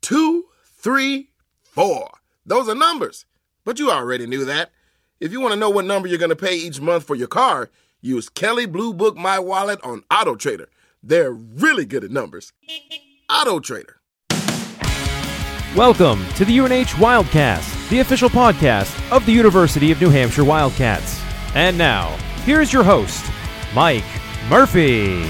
[0.00, 1.30] two, three,
[1.62, 2.10] four.
[2.46, 3.26] Those are numbers.
[3.64, 4.70] But you already knew that.
[5.20, 7.28] If you want to know what number you're going to pay each month for your
[7.28, 10.68] car, use Kelley Blue Book My Wallet on Auto Trader.
[11.02, 12.52] They're really good at numbers.
[13.30, 13.96] Auto Trader.
[15.76, 21.20] Welcome to the UNH Wildcast, the official podcast of the University of New Hampshire Wildcats.
[21.54, 23.24] And now, here's your host,
[23.74, 24.04] Mike
[24.48, 25.24] Murphy.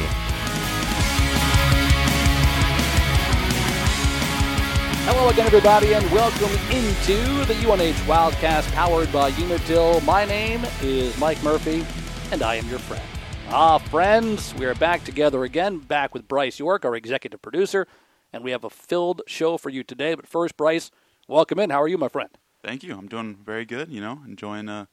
[5.13, 10.01] Hello again, everybody, and welcome into the UNH Wildcast powered by Unitil.
[10.05, 11.85] My name is Mike Murphy,
[12.31, 13.03] and I am your friend.
[13.49, 17.89] Ah, friends, we are back together again, back with Bryce York, our executive producer,
[18.33, 20.15] and we have a filled show for you today.
[20.15, 20.93] But first, Bryce,
[21.27, 21.71] welcome in.
[21.71, 22.31] How are you, my friend?
[22.63, 22.97] Thank you.
[22.97, 23.89] I'm doing very good.
[23.91, 24.87] You know, enjoying uh,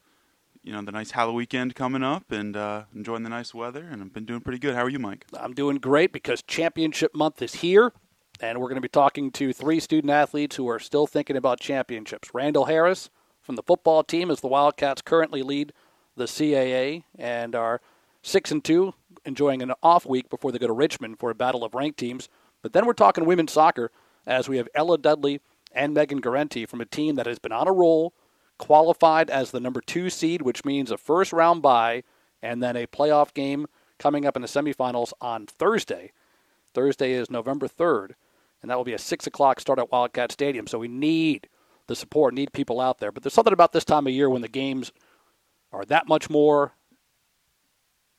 [0.64, 3.88] you know, the nice Halloween weekend coming up, and uh, enjoying the nice weather.
[3.90, 4.74] And I've been doing pretty good.
[4.74, 5.28] How are you, Mike?
[5.40, 7.94] I'm doing great because championship month is here,
[8.40, 11.60] and we're going to be talking to three student athletes who are still thinking about
[11.60, 12.30] championships.
[12.34, 13.10] Randall Harris
[13.42, 15.74] from the football team, as the Wildcats currently lead
[16.16, 17.82] the CAA and are
[18.22, 18.94] six and two,
[19.26, 22.30] enjoying an off week before they go to Richmond for a battle of ranked teams.
[22.62, 23.92] But then we're talking women's soccer
[24.26, 25.40] as we have Ella Dudley
[25.72, 28.14] and Megan Garenti from a team that has been on a roll,
[28.58, 32.04] qualified as the number two seed, which means a first round bye,
[32.42, 33.68] and then a playoff game
[34.00, 36.12] coming up in the semifinals on Thursday.
[36.74, 38.12] Thursday is November 3rd,
[38.62, 40.68] and that will be a 6 o'clock start at Wildcat Stadium.
[40.68, 41.48] So we need
[41.88, 43.12] the support, need people out there.
[43.12, 44.92] But there's something about this time of year when the games
[45.72, 46.74] are that much more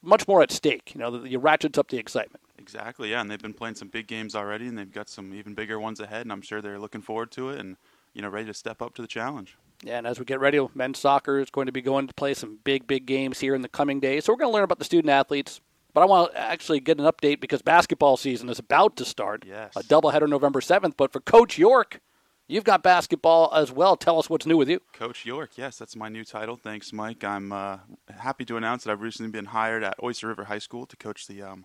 [0.01, 0.95] much more at stake.
[0.95, 2.43] You know, you ratchets up the excitement.
[2.59, 3.11] Exactly.
[3.11, 5.81] Yeah, and they've been playing some big games already, and they've got some even bigger
[5.81, 6.23] ones ahead.
[6.23, 7.77] And I'm sure they're looking forward to it, and
[8.15, 9.57] you know, ready to step up to the challenge.
[9.83, 12.35] Yeah, and as we get ready, men's soccer is going to be going to play
[12.35, 14.25] some big, big games here in the coming days.
[14.25, 15.61] So we're going to learn about the student athletes.
[15.95, 19.45] But I want to actually get an update because basketball season is about to start.
[19.47, 19.73] Yes.
[19.77, 20.95] A doubleheader November 7th.
[20.97, 22.01] But for Coach York,
[22.47, 23.97] you've got basketball as well.
[23.97, 24.81] Tell us what's new with you.
[24.93, 26.57] Coach York, yes, that's my new title.
[26.57, 27.25] Thanks, Mike.
[27.25, 27.79] I'm uh,
[28.19, 31.27] happy to announce that I've recently been hired at Oyster River High School to coach
[31.27, 31.65] the um,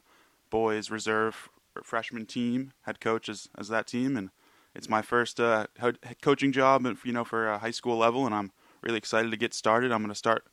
[0.50, 1.50] boys reserve
[1.84, 4.30] freshman team, head coach as, as that team, and
[4.76, 8.34] it's my first uh, head coaching job, you know, for a high school level, and
[8.34, 8.52] I'm
[8.82, 9.92] really excited to get started.
[9.92, 10.46] I'm going to start,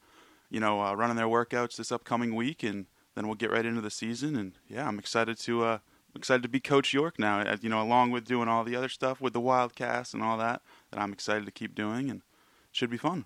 [0.50, 3.80] you know, uh, running their workouts this upcoming week, and then we'll get right into
[3.80, 4.36] the season.
[4.36, 5.78] And yeah, I'm excited to uh,
[6.14, 7.40] excited to be Coach York now.
[7.40, 10.38] uh, You know, along with doing all the other stuff with the Wildcast and all
[10.38, 12.22] that, that I'm excited to keep doing, and
[12.72, 13.24] should be fun.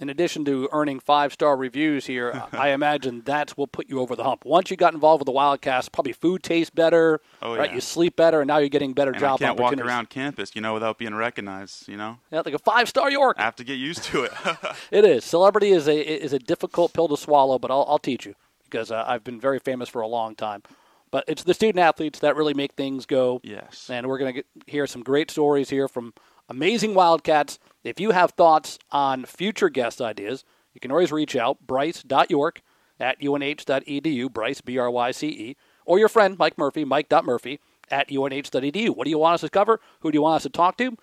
[0.00, 4.16] In addition to earning five star reviews here, I imagine that's what put you over
[4.16, 4.46] the hump.
[4.46, 7.68] Once you got involved with the Wildcast, probably food tastes better, Oh, right?
[7.68, 7.74] yeah.
[7.74, 10.56] You sleep better, and now you're getting better And job I can't walk around campus,
[10.56, 11.86] you know, without being recognized.
[11.86, 13.36] You know, Yeah, like a five star York.
[13.38, 14.32] I have to get used to it.
[14.90, 15.22] It is.
[15.24, 18.34] Celebrity is a is a difficult pill to swallow, but I'll, I'll teach you
[18.70, 20.62] because uh, I've been very famous for a long time.
[21.10, 23.40] But it's the student athletes that really make things go.
[23.42, 23.90] yes.
[23.90, 26.14] And we're going to hear some great stories here from
[26.48, 27.58] amazing Wildcats.
[27.82, 32.62] If you have thoughts on future guest ideas, you can always reach out, bryce.york
[33.00, 37.58] at unh.edu, Bryce, B R Y C E, or your friend, Mike Murphy, mike.murphy
[37.90, 38.90] at unh.edu.
[38.90, 39.80] What do you want us to cover?
[40.00, 40.96] Who do you want us to talk to?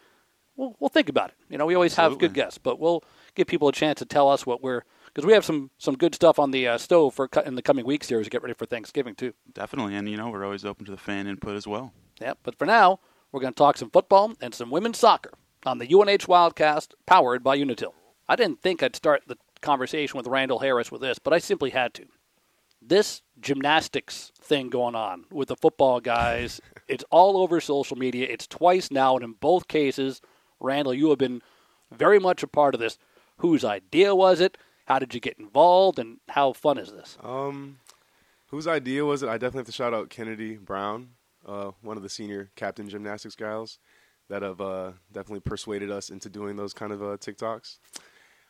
[0.55, 1.35] We'll, we'll think about it.
[1.49, 3.03] You know, we always have good guests, but we'll
[3.35, 4.83] give people a chance to tell us what we're
[5.17, 7.87] because we have some some good stuff on the uh, stove for in the coming
[7.87, 9.33] weeks here as we get ready for Thanksgiving too.
[9.51, 11.91] Definitely, and you know, we're always open to the fan input as well.
[12.21, 12.99] Yeah, but for now,
[13.31, 15.31] we're going to talk some football and some women's soccer
[15.65, 17.93] on the UNH Wildcast powered by Unitil.
[18.29, 21.71] I didn't think I'd start the conversation with Randall Harris with this, but I simply
[21.71, 22.05] had to.
[22.79, 28.27] This gymnastics thing going on with the football guys, it's all over social media.
[28.29, 30.21] It's twice now, and in both cases,
[30.59, 31.41] Randall, you have been
[31.91, 32.99] very much a part of this.
[33.37, 34.57] Whose idea was it?
[34.87, 35.99] How did you get involved?
[35.99, 37.17] And how fun is this?
[37.21, 37.79] Um,
[38.47, 39.29] whose idea was it?
[39.29, 41.09] I definitely have to shout out Kennedy Brown,
[41.45, 43.79] uh, one of the senior captain gymnastics guys
[44.29, 47.77] that have uh, definitely persuaded us into doing those kind of uh, TikToks.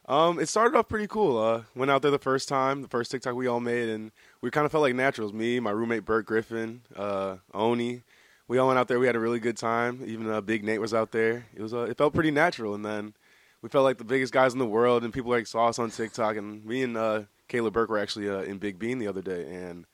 [0.08, 1.38] Um, it started off pretty cool.
[1.38, 4.12] Uh, went out there the first time, the first TikTok we all made, and
[4.42, 5.34] we kind of felt like naturals.
[5.34, 8.04] Me, my roommate Bert Griffin, uh, Oni,
[8.48, 9.00] we all went out there.
[9.00, 10.02] We had a really good time.
[10.06, 11.48] Even uh, Big Nate was out there.
[11.54, 13.16] It was uh, it felt pretty natural, and then
[13.62, 15.92] we felt like the biggest guys in the world, and people like saw us on
[15.92, 16.36] TikTok.
[16.36, 19.46] And me and uh, Kayla Burke were actually uh, in Big Bean the other day,
[19.54, 19.86] and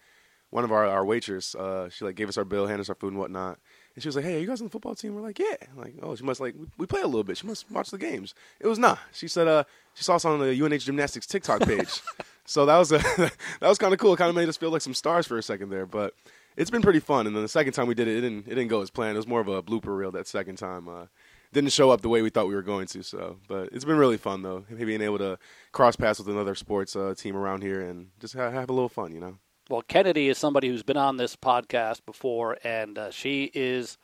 [0.53, 2.95] one of our our waitress, uh, she like gave us our bill, handed us our
[2.95, 3.57] food and whatnot,
[3.95, 5.55] And she was like, "Hey, are you guys on the football team?" We're like, "Yeah."
[5.71, 7.37] I'm like, oh, she must like we, play a little bit.
[7.37, 8.35] She must watch the games.
[8.59, 8.97] It was nah.
[9.11, 9.63] She said, "Uh,
[9.95, 12.01] she saw us on the UNH gymnastics TikTok page."
[12.45, 14.13] so that was a that was kind of cool.
[14.13, 16.13] It kind of made us feel like some stars for a second there, but
[16.55, 17.25] it's been pretty fun.
[17.25, 19.15] And then the second time we did it, it didn't it didn't go as planned.
[19.15, 20.87] It was more of a blooper reel that second time.
[20.87, 21.05] Uh,
[21.53, 23.03] didn't show up the way we thought we were going to.
[23.03, 25.37] So, but it's been really fun though, being able to
[25.71, 28.89] cross paths with another sports uh, team around here and just have, have a little
[28.89, 29.37] fun, you know.
[29.69, 33.97] Well, Kennedy is somebody who's been on this podcast before, and uh, she is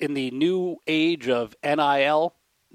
[0.00, 2.34] in the new age of NIL.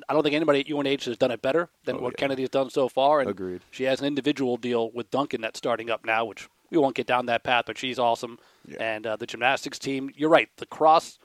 [0.09, 2.21] I don't think anybody at UNH has done it better than Oh, what yeah.
[2.21, 3.19] Kennedy has done so far.
[3.19, 3.61] And Agreed.
[3.69, 7.05] She has an individual deal with Dunkin' that's starting up now, which we won't get
[7.05, 8.39] down that path, but she's awesome.
[8.79, 11.19] And uh, the gymnastics team, you're right, the cross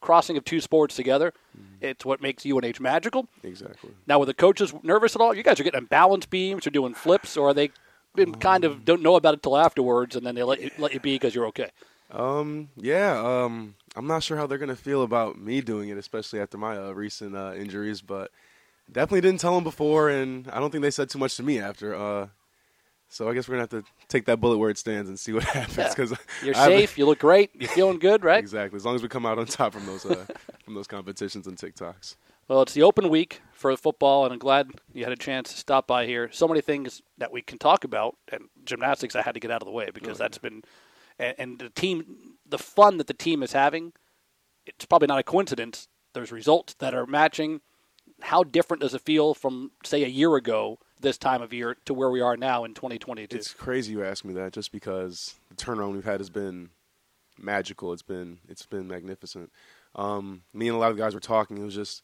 [0.00, 1.86] crossing of two sports together, Mm-hmm.
[1.86, 3.28] it's what makes UNH magical.
[3.42, 3.90] Exactly.
[4.06, 5.34] Now, were the coaches nervous at all?
[5.34, 7.70] You guys are getting balance beams or doing flips, or are they
[8.14, 10.92] been kind of don't know about it till afterwards, and then they let you, let
[10.92, 11.70] you be because you're okay?
[12.10, 13.18] Um, yeah.
[13.18, 16.76] Um, I'm not sure how they're gonna feel about me doing it, especially after my
[16.76, 18.02] uh, recent uh, injuries.
[18.02, 18.30] But
[18.92, 21.58] definitely didn't tell them before, and I don't think they said too much to me
[21.58, 21.94] after.
[21.94, 22.28] Uh,
[23.08, 25.32] so I guess we're gonna have to take that bullet where it stands and see
[25.32, 25.76] what happens.
[25.76, 25.88] Yeah.
[25.88, 26.12] Because
[26.42, 26.98] You're safe.
[26.98, 27.50] You look great.
[27.54, 28.38] You're feeling good, right?
[28.38, 28.76] Exactly.
[28.76, 30.26] As long as we come out on top from those uh,
[30.64, 32.16] from those competitions and TikToks.
[32.48, 35.58] Well, it's the open week for football, and I'm glad you had a chance to
[35.58, 36.30] stop by here.
[36.32, 39.62] So many things that we can talk about, and gymnastics I had to get out
[39.62, 40.62] of the way because that's been,
[41.18, 43.94] and, and the team, the fun that the team is having,
[44.64, 45.88] it's probably not a coincidence.
[46.12, 47.62] There's results that are matching.
[48.22, 51.94] How different does it feel from, say, a year ago this time of year to
[51.94, 53.36] where we are now in 2022?
[53.36, 56.70] It's crazy you ask me that, just because the turnaround we've had has been
[57.38, 57.92] magical.
[57.92, 59.52] It's been it's been magnificent.
[59.94, 61.58] Um, me and a lot of the guys were talking.
[61.58, 62.02] It was just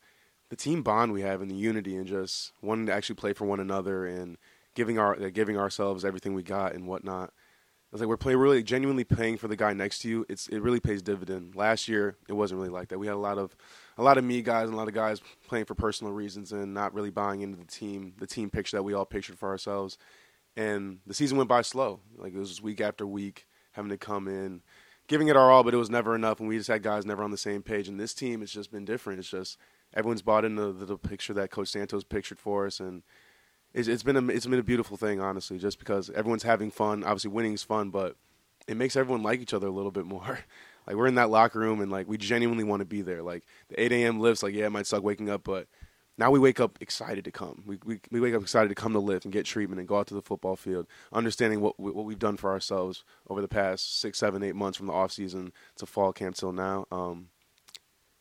[0.51, 3.45] the team bond we have and the unity and just wanting to actually play for
[3.45, 4.39] one another and
[4.75, 7.33] giving our giving ourselves everything we got and whatnot.
[7.93, 10.25] It's like we're play really genuinely paying for the guy next to you.
[10.31, 11.55] It's it really pays dividend.
[11.55, 12.99] Last year it wasn't really like that.
[12.99, 13.55] We had a lot of
[13.99, 16.73] a lot of me guys and a lot of guys playing for personal reasons and
[16.73, 19.99] not really buying into the team the team picture that we all pictured for ourselves.
[20.57, 22.01] And the season went by slow.
[22.17, 24.63] Like it was week after week having to come in,
[25.07, 26.41] giving it our all, but it was never enough.
[26.41, 27.89] And we just had guys never on the same page.
[27.89, 29.19] And this team, it's just been different.
[29.19, 29.59] It's just
[29.95, 33.03] everyone's bought into the, the picture that Coach Santos pictured for us, and
[33.75, 35.59] it's, it's been a it's been a beautiful thing, honestly.
[35.59, 37.05] Just because everyone's having fun.
[37.05, 38.17] Obviously, winning's fun, but
[38.69, 40.41] it makes everyone like each other a little bit more.
[40.87, 43.23] like we're in that locker room, and like we genuinely want to be there.
[43.23, 44.21] Like the 8 a.m.
[44.21, 45.67] lifts, like yeah, it might suck waking up, but
[46.19, 47.63] now we wake up excited to come.
[47.67, 49.99] We, we we wake up excited to come to lift and get treatment and go
[49.99, 53.49] out to the football field, understanding what we- what we've done for ourselves over the
[53.49, 56.87] past six, seven, eight months from the off season to fall camp till now.
[56.93, 57.29] Um,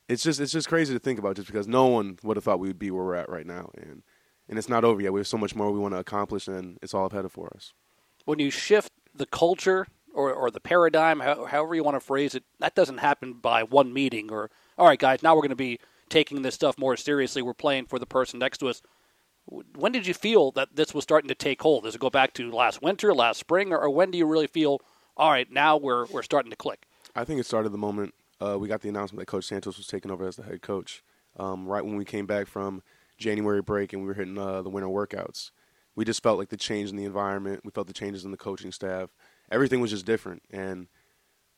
[0.07, 2.59] it's just it's just crazy to think about, just because no one would have thought
[2.59, 4.04] we would be where we're at right now, and
[4.49, 5.13] and it's not over yet.
[5.13, 7.51] We have so much more we want to accomplish, and it's all ahead of for
[7.55, 7.73] us.
[8.25, 12.43] when you shift the culture or, or the paradigm, however you want to phrase it,
[12.59, 15.79] that doesn't happen by one meeting or, all right, guys, now we're going to be
[16.09, 17.41] taking this stuff more seriously.
[17.41, 18.81] We're playing for the person next to us.
[19.75, 21.83] When did you feel that this was starting to take hold?
[21.83, 24.47] Does it go back to last winter, last spring, or, or when do you really
[24.47, 24.81] feel,
[25.17, 26.85] all right, now we're, we're starting to click?
[27.15, 29.87] I think it started the moment uh, we got the announcement that Coach Santos was
[29.87, 31.03] taking over as the head coach.
[31.37, 32.83] Um, right when we came back from
[33.21, 35.51] January break and we were hitting uh, the winter workouts,
[35.95, 37.62] we just felt like the change in the environment.
[37.63, 39.09] We felt the changes in the coaching staff.
[39.51, 40.44] Everything was just different.
[40.50, 40.88] And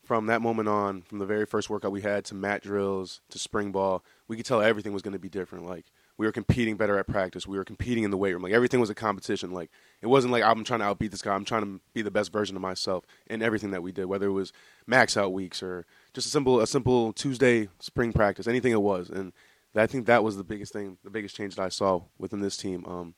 [0.03, 3.39] from that moment on, from the very first workout we had to mat drills to
[3.39, 5.65] spring ball, we could tell everything was going to be different.
[5.65, 5.85] Like
[6.17, 7.47] we were competing better at practice.
[7.47, 8.43] We were competing in the weight room.
[8.43, 9.51] Like everything was a competition.
[9.51, 11.33] Like it wasn't like I'm trying to outbeat this guy.
[11.33, 14.27] I'm trying to be the best version of myself in everything that we did, whether
[14.27, 14.51] it was
[14.85, 19.09] max out weeks or just a simple a simple Tuesday spring practice, anything it was.
[19.09, 19.31] And
[19.75, 22.57] I think that was the biggest thing, the biggest change that I saw within this
[22.57, 22.85] team.
[22.85, 23.15] Um,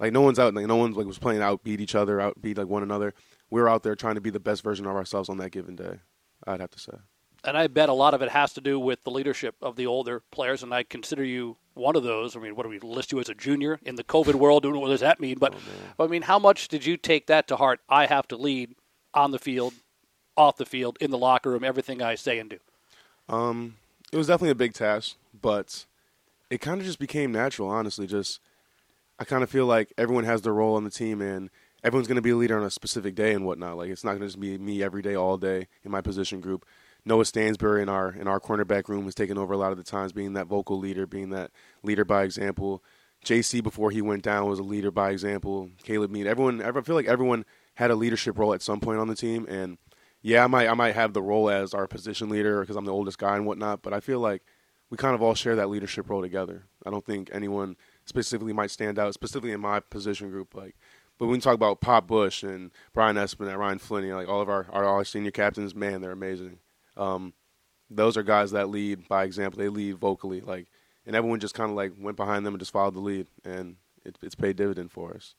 [0.00, 2.58] like no one's out, like no one's like was playing to outbeat each other, outbeat
[2.58, 3.14] like one another.
[3.50, 5.76] We were out there trying to be the best version of ourselves on that given
[5.76, 6.00] day.
[6.46, 6.92] I'd have to say.
[7.44, 9.86] And I bet a lot of it has to do with the leadership of the
[9.86, 12.36] older players, and I consider you one of those.
[12.36, 14.64] I mean, what do we list you as a junior in the COVID world?
[14.64, 15.36] What does that mean?
[15.38, 15.54] But
[15.98, 17.80] I mean, how much did you take that to heart?
[17.88, 18.74] I have to lead
[19.12, 19.74] on the field,
[20.36, 22.58] off the field, in the locker room, everything I say and do.
[23.28, 23.76] Um,
[24.14, 25.86] it was definitely a big task, but
[26.48, 27.68] it kind of just became natural.
[27.68, 28.40] Honestly, just
[29.18, 31.50] I kind of feel like everyone has their role on the team, and
[31.82, 33.76] everyone's going to be a leader on a specific day and whatnot.
[33.76, 36.40] Like it's not going to just be me every day, all day in my position
[36.40, 36.64] group.
[37.04, 39.84] Noah Stansbury in our in our cornerback room has taken over a lot of the
[39.84, 41.50] times, being that vocal leader, being that
[41.82, 42.84] leader by example.
[43.24, 45.70] JC before he went down was a leader by example.
[45.82, 47.44] Caleb Mead, everyone, I feel like everyone
[47.74, 49.76] had a leadership role at some point on the team, and
[50.26, 52.92] yeah, I might I might have the role as our position leader because I'm the
[52.92, 54.42] oldest guy and whatnot, but I feel like
[54.88, 56.64] we kind of all share that leadership role together.
[56.86, 57.76] I don't think anyone
[58.06, 60.54] specifically might stand out, specifically in my position group.
[60.54, 60.76] Like,
[61.18, 64.40] but when we talk about Pop Bush and Brian Espin and Ryan Flinney, like all
[64.40, 66.58] of our, our our senior captains, man, they're amazing.
[66.96, 67.34] Um,
[67.90, 69.58] those are guys that lead by example.
[69.58, 70.68] They lead vocally, like,
[71.04, 73.76] and everyone just kind of like went behind them and just followed the lead, and
[74.06, 75.34] it, it's paid dividend for us.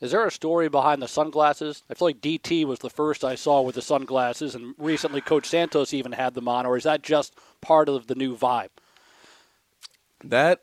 [0.00, 1.82] Is there a story behind the sunglasses?
[1.90, 5.46] I feel like DT was the first I saw with the sunglasses, and recently Coach
[5.46, 8.68] Santos even had them on, or is that just part of the new vibe?
[10.22, 10.62] That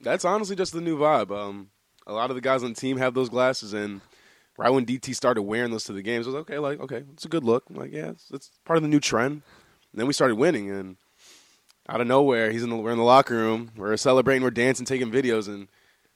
[0.00, 1.30] that's honestly just the new vibe.
[1.30, 1.70] Um,
[2.06, 4.02] a lot of the guys on the team have those glasses, and
[4.58, 7.04] right when DT started wearing those to the games, I was like, okay, like okay,
[7.14, 7.64] it's a good look.
[7.70, 9.42] I'm like, yeah, it's, it's part of the new trend.
[9.92, 10.96] And then we started winning, and
[11.88, 14.84] out of nowhere, he's in the, we're in the locker room, we're celebrating, we're dancing,
[14.84, 15.68] taking videos, and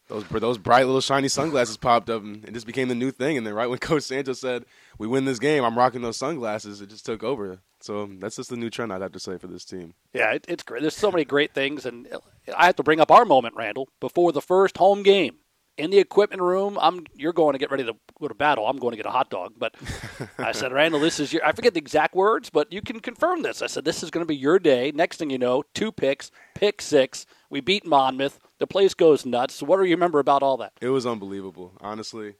[0.09, 3.37] those those bright little shiny sunglasses popped up, and it just became the new thing.
[3.37, 4.65] And then right when Coach Santos said
[4.99, 6.81] we win this game, I'm rocking those sunglasses.
[6.81, 7.61] It just took over.
[7.81, 9.95] So um, that's just the new trend I'd have to say for this team.
[10.12, 10.83] Yeah, it, it's great.
[10.83, 12.19] There's so many great things, and uh,
[12.57, 15.37] I have to bring up our moment, Randall, before the first home game
[15.79, 16.77] in the equipment room.
[16.81, 18.67] I'm you're going to get ready to go to battle.
[18.67, 19.55] I'm going to get a hot dog.
[19.57, 19.77] But
[20.38, 21.45] I said, Randall, this is your.
[21.45, 23.62] I forget the exact words, but you can confirm this.
[23.62, 24.91] I said, this is going to be your day.
[24.95, 27.25] Next thing you know, two picks, pick six.
[27.49, 28.41] We beat Monmouth.
[28.59, 29.62] The place goes nuts.
[29.62, 30.73] What do you remember about all that?
[30.81, 32.35] It was unbelievable, honestly.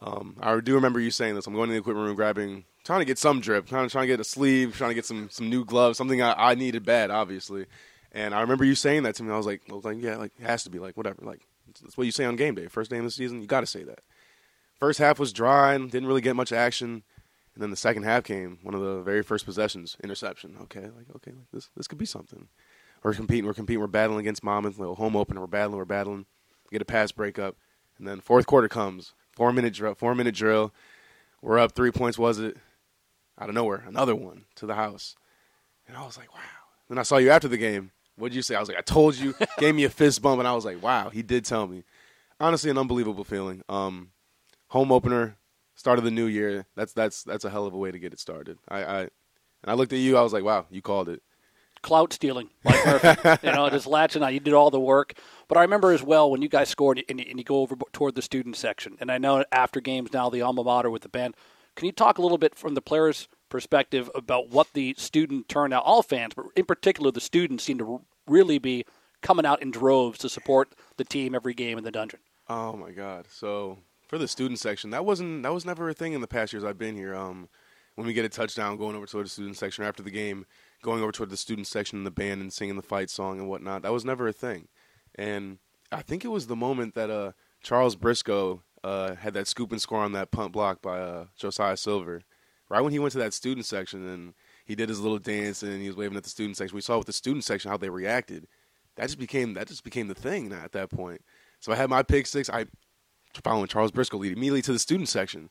[0.00, 1.46] Um, I do remember you saying this.
[1.46, 4.04] I'm going to the equipment room, grabbing, trying to get some drip, trying to trying
[4.04, 6.84] to get a sleeve, trying to get some some new gloves, something I, I needed
[6.84, 7.66] bad, obviously.
[8.12, 9.32] And I remember you saying that to me.
[9.32, 11.42] I was like, I was like, yeah, like it has to be like whatever, like
[11.82, 12.68] that's what you say on game day.
[12.68, 14.00] First game of the season, you got to say that.
[14.78, 17.02] First half was dry and didn't really get much action.
[17.54, 20.56] And then the second half came, one of the very first possessions, interception.
[20.62, 22.46] Okay, like okay, like this this could be something.
[23.02, 26.26] We're competing, we're competing, we're battling against Monmouth, little home opener, we're battling, we're battling.
[26.64, 27.56] we Get a pass breakup,
[27.98, 30.72] and then fourth quarter comes, four minute drill, four minute drill.
[31.40, 32.56] We're up three points, was it?
[33.40, 35.14] Out of nowhere, another one to the house,
[35.86, 36.40] and I was like, wow.
[36.88, 37.92] Then I saw you after the game.
[38.16, 38.56] What did you say?
[38.56, 39.34] I was like, I told you.
[39.58, 41.84] Gave me a fist bump, and I was like, wow, he did tell me.
[42.40, 43.62] Honestly, an unbelievable feeling.
[43.68, 44.10] Um,
[44.68, 45.36] home opener,
[45.74, 46.66] start of the new year.
[46.74, 48.58] That's that's that's a hell of a way to get it started.
[48.68, 49.10] I, I and
[49.66, 50.16] I looked at you.
[50.16, 51.22] I was like, wow, you called it.
[51.82, 53.38] Clout stealing, like Murphy.
[53.46, 54.32] you know, just latching on.
[54.34, 55.14] You did all the work.
[55.48, 58.14] But I remember as well when you guys scored and, and you go over toward
[58.14, 58.96] the student section.
[59.00, 61.34] And I know after games now, the alma mater with the band.
[61.74, 65.84] Can you talk a little bit from the players' perspective about what the student turnout,
[65.84, 68.84] all fans, but in particular the students, seem to really be
[69.22, 72.20] coming out in droves to support the team every game in the dungeon?
[72.48, 73.26] Oh my God!
[73.30, 76.52] So for the student section, that wasn't that was never a thing in the past
[76.52, 77.14] years I've been here.
[77.14, 77.48] Um,
[77.94, 80.46] when we get a touchdown, going over toward the student section after the game,
[80.82, 83.48] going over toward the student section in the band and singing the fight song and
[83.48, 84.68] whatnot, that was never a thing.
[85.14, 85.58] And
[85.90, 87.32] I think it was the moment that uh,
[87.62, 91.76] Charles Briscoe uh, had that scoop and score on that punt block by uh, Josiah
[91.76, 92.22] Silver.
[92.70, 94.34] Right when he went to that student section and
[94.66, 96.76] he did his little dance and he was waving at the student section.
[96.76, 98.46] We saw with the student section how they reacted.
[98.96, 101.22] That just became that just became the thing at that point.
[101.60, 102.50] So I had my pick six.
[102.50, 102.66] I
[103.42, 105.48] following Charles Briscoe lead immediately to the student section.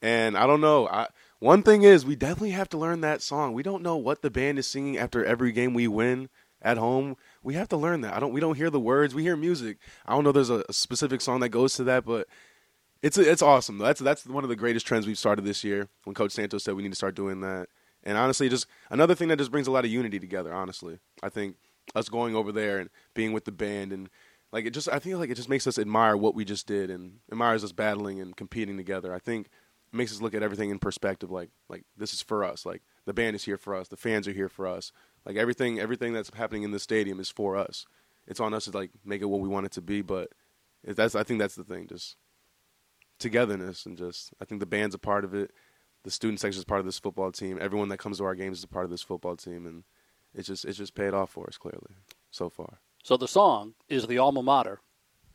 [0.00, 0.88] And I don't know.
[0.88, 1.08] I,
[1.42, 3.52] one thing is, we definitely have to learn that song.
[3.52, 6.28] We don't know what the band is singing after every game we win
[6.62, 7.16] at home.
[7.42, 8.14] We have to learn that.
[8.14, 8.32] I don't.
[8.32, 9.12] We don't hear the words.
[9.12, 9.78] We hear music.
[10.06, 10.30] I don't know.
[10.30, 12.28] There's a, a specific song that goes to that, but
[13.02, 13.78] it's it's awesome.
[13.78, 15.88] That's that's one of the greatest trends we've started this year.
[16.04, 17.68] When Coach Santos said we need to start doing that,
[18.04, 20.54] and honestly, just another thing that just brings a lot of unity together.
[20.54, 21.56] Honestly, I think
[21.96, 24.08] us going over there and being with the band and
[24.52, 26.88] like it just I feel like it just makes us admire what we just did
[26.88, 29.12] and admires us battling and competing together.
[29.12, 29.48] I think
[29.92, 32.64] makes us look at everything in perspective like like this is for us.
[32.64, 34.92] Like the band is here for us, the fans are here for us.
[35.24, 37.86] Like everything everything that's happening in the stadium is for us.
[38.26, 40.30] It's on us to like make it what we want it to be, but
[40.84, 42.16] that's I think that's the thing just
[43.18, 45.52] togetherness and just I think the band's a part of it.
[46.04, 47.58] The student section is part of this football team.
[47.60, 49.84] Everyone that comes to our games is a part of this football team and
[50.34, 51.96] it's just it's just paid off for us clearly
[52.30, 52.78] so far.
[53.04, 54.80] So the song is the alma mater,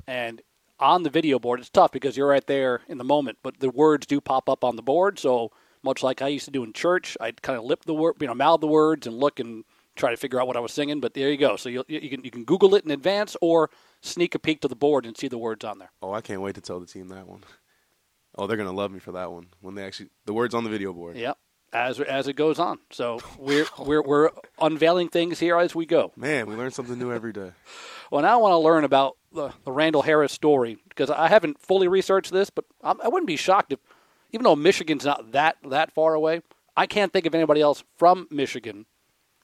[0.08, 0.42] and
[0.80, 3.70] on the video board, it's tough because you're right there in the moment, but the
[3.70, 5.20] words do pop up on the board.
[5.20, 5.52] So
[5.84, 8.28] much like I used to do in church, I'd kind of lip the word, you
[8.28, 9.64] know, mouth the words and look and
[9.96, 11.00] try to figure out what I was singing.
[11.00, 11.56] But there you go.
[11.56, 13.70] So you you can you can Google it in advance or
[14.02, 15.92] sneak a peek to the board and see the words on there.
[16.02, 17.44] Oh, I can't wait to tell the team that one.
[18.38, 20.70] Oh, they're gonna love me for that one when they actually the words on the
[20.70, 21.18] video board.
[21.18, 21.38] Yep
[21.74, 22.80] as as it goes on.
[22.92, 24.30] So we're we're we're
[24.60, 26.12] unveiling things here as we go.
[26.16, 27.52] Man, we learn something new every day.
[28.12, 31.60] Well, now I want to learn about the, the Randall Harris story because I haven't
[31.60, 33.80] fully researched this, but I'm, I would not be shocked if,
[34.32, 36.42] even though Michigan's not that that far away,
[36.76, 38.86] I can't think of anybody else from Michigan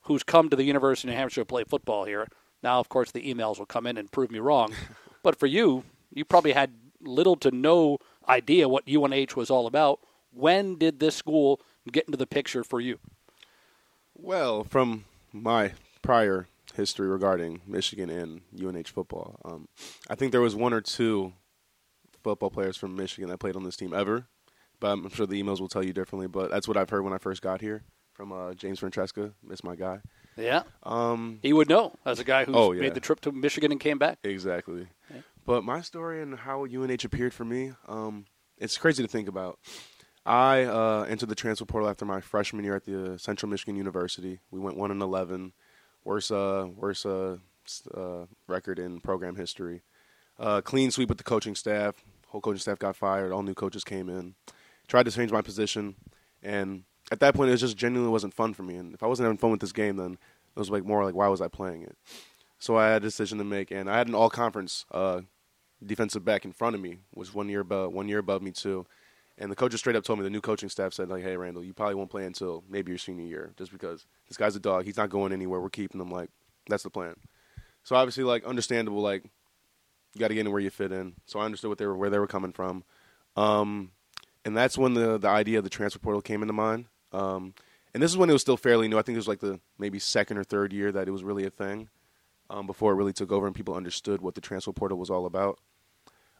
[0.03, 2.27] who's come to the University of New Hampshire to play football here.
[2.61, 4.73] Now, of course, the emails will come in and prove me wrong,
[5.23, 9.99] but for you, you probably had little to no idea what UNH was all about.
[10.31, 12.99] When did this school get into the picture for you?
[14.15, 19.67] Well, from my prior history regarding Michigan and UNH football, um,
[20.09, 21.33] I think there was one or two
[22.23, 24.27] football players from Michigan that played on this team ever.
[24.79, 26.27] But I'm sure the emails will tell you differently.
[26.27, 29.33] But that's what I've heard when I first got here from uh, James Francesca.
[29.41, 29.99] Miss my guy.
[30.35, 30.63] Yeah.
[30.83, 32.81] Um, He would know as a guy who Oh, yeah.
[32.81, 34.17] made the trip to Michigan and came back.
[34.23, 34.87] Exactly.
[35.45, 38.25] But my story and how UNH appeared for me, um,
[38.57, 39.59] it's crazy to think about.
[40.25, 44.39] I uh, entered the transfer portal after my freshman year at the Central Michigan University.
[44.51, 45.51] We went one and eleven,
[46.03, 47.37] worst uh, worst uh,
[47.93, 49.81] uh, record in program history.
[50.39, 52.03] Uh, clean sweep with the coaching staff.
[52.27, 53.31] Whole coaching staff got fired.
[53.31, 54.35] All new coaches came in.
[54.87, 55.95] Tried to change my position,
[56.41, 58.75] and at that point, it just genuinely wasn't fun for me.
[58.75, 61.15] And if I wasn't having fun with this game, then it was like more like
[61.15, 61.95] why was I playing it?
[62.59, 65.21] So I had a decision to make, and I had an all-conference uh,
[65.85, 68.85] defensive back in front of me, was one year above one year above me too.
[69.37, 71.35] And the coach just straight up told me the new coaching staff said like, "Hey
[71.35, 74.59] Randall, you probably won't play until maybe your senior year, just because this guy's a
[74.59, 74.85] dog.
[74.85, 75.59] He's not going anywhere.
[75.59, 76.11] We're keeping him.
[76.11, 76.29] Like
[76.67, 77.15] that's the plan."
[77.83, 79.23] So obviously, like understandable, like
[80.13, 81.15] you got to get in where you fit in.
[81.25, 82.83] So I understood what they were where they were coming from,
[83.35, 83.91] um,
[84.45, 86.85] and that's when the the idea of the transfer portal came into mind.
[87.11, 87.55] Um,
[87.93, 88.97] and this is when it was still fairly new.
[88.97, 91.45] I think it was like the maybe second or third year that it was really
[91.45, 91.89] a thing
[92.49, 95.25] um, before it really took over and people understood what the transfer portal was all
[95.25, 95.59] about.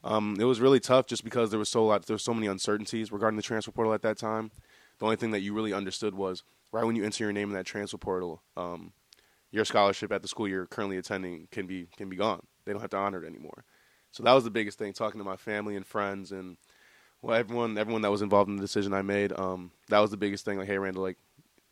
[0.03, 2.47] Um, it was really tough just because there was so lot, there were so many
[2.47, 4.51] uncertainties regarding the transfer portal at that time.
[4.99, 7.55] The only thing that you really understood was right when you enter your name in
[7.55, 8.91] that transfer portal, um,
[9.51, 12.41] your scholarship at the school you're currently attending can be can be gone.
[12.65, 13.63] They don't have to honor it anymore.
[14.11, 14.93] So that was the biggest thing.
[14.93, 16.57] Talking to my family and friends and
[17.21, 20.17] well, everyone everyone that was involved in the decision I made, um, that was the
[20.17, 20.57] biggest thing.
[20.57, 21.17] Like, hey, Randall, like,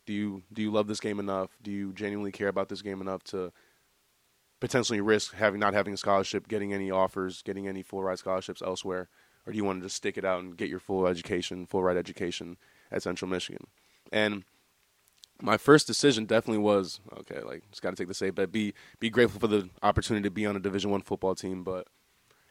[0.06, 1.50] do you do you love this game enough?
[1.62, 3.52] Do you genuinely care about this game enough to
[4.62, 8.62] potentially risk having not having a scholarship, getting any offers, getting any full ride scholarships
[8.62, 9.10] elsewhere,
[9.46, 11.84] or do you want to just stick it out and get your full education, full
[11.84, 12.56] ride education
[12.90, 13.68] at Central Michigan?
[14.14, 14.46] And
[15.42, 18.52] my first decision definitely was okay, like just got to take the safe bet.
[18.52, 21.88] Be be grateful for the opportunity to be on a Division One football team, but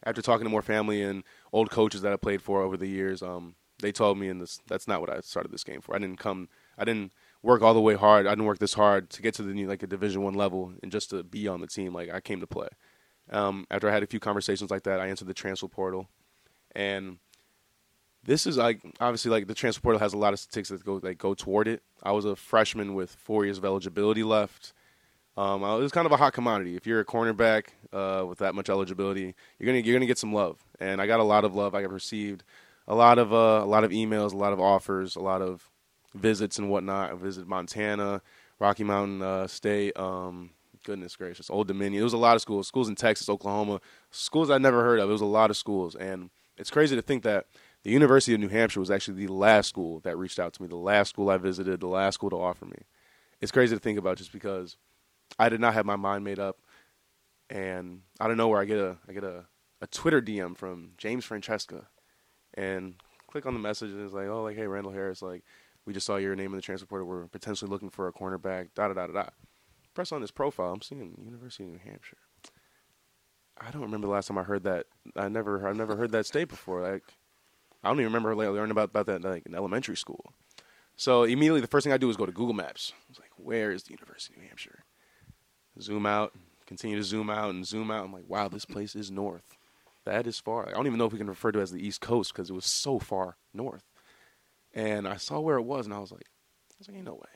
[0.03, 3.21] after talking to more family and old coaches that I played for over the years,
[3.21, 5.95] um, they told me, and this that's not what I started this game for.
[5.95, 7.13] I didn't come, I didn't
[7.43, 8.27] work all the way hard.
[8.27, 10.91] I didn't work this hard to get to the like a Division One level and
[10.91, 11.93] just to be on the team.
[11.93, 12.69] Like I came to play.
[13.29, 16.09] Um, after I had a few conversations like that, I entered the transfer portal,
[16.75, 17.17] and
[18.23, 20.99] this is like obviously like the transfer portal has a lot of statistics that go
[20.99, 21.81] that go toward it.
[22.03, 24.73] I was a freshman with four years of eligibility left.
[25.37, 26.75] Um, it was kind of a hot commodity.
[26.75, 30.33] If you're a cornerback uh, with that much eligibility, you're gonna you're gonna get some
[30.33, 31.73] love, and I got a lot of love.
[31.73, 32.43] I received
[32.87, 35.70] a lot of uh, a lot of emails, a lot of offers, a lot of
[36.13, 37.11] visits and whatnot.
[37.11, 38.21] I visited Montana,
[38.59, 39.97] Rocky Mountain uh, State.
[39.97, 40.51] Um,
[40.83, 42.01] goodness gracious, Old Dominion.
[42.01, 42.67] It was a lot of schools.
[42.67, 45.09] Schools in Texas, Oklahoma, schools I'd never heard of.
[45.09, 47.45] It was a lot of schools, and it's crazy to think that
[47.83, 50.67] the University of New Hampshire was actually the last school that reached out to me,
[50.67, 52.85] the last school I visited, the last school to offer me.
[53.39, 54.77] It's crazy to think about just because
[55.39, 56.59] I did not have my mind made up,
[57.49, 59.45] and I don't know where I get a I get a,
[59.81, 61.87] a Twitter DM from James Francesca,
[62.53, 62.95] and
[63.27, 65.43] click on the message and it's like, oh, like hey Randall Harris, like
[65.85, 67.07] we just saw your name in the transfer portal.
[67.07, 68.69] We're potentially looking for a cornerback.
[68.75, 69.29] Da da da da da.
[69.93, 70.73] Press on this profile.
[70.73, 72.17] I'm seeing University of New Hampshire.
[73.59, 74.85] I don't remember the last time I heard that.
[75.15, 76.81] I never I never heard that state before.
[76.81, 77.03] Like
[77.83, 80.33] I don't even remember like, learning about about that like in elementary school.
[80.95, 82.93] So immediately the first thing I do is go to Google Maps.
[82.95, 84.83] I was like, where is the University of New Hampshire?
[85.79, 86.33] Zoom out,
[86.65, 88.05] continue to zoom out and zoom out.
[88.05, 89.57] I'm like, wow, this place is north.
[90.05, 90.67] That is far.
[90.67, 92.49] I don't even know if we can refer to it as the East Coast because
[92.49, 93.83] it was so far north.
[94.73, 97.15] And I saw where it was, and I was like, I was like, ain't no
[97.15, 97.29] way.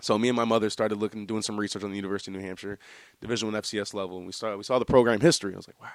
[0.00, 2.46] So me and my mother started looking, doing some research on the University of New
[2.46, 2.78] Hampshire,
[3.20, 4.56] Division One FCS level, and we started.
[4.56, 5.52] We saw the program history.
[5.52, 5.88] I was like, wow,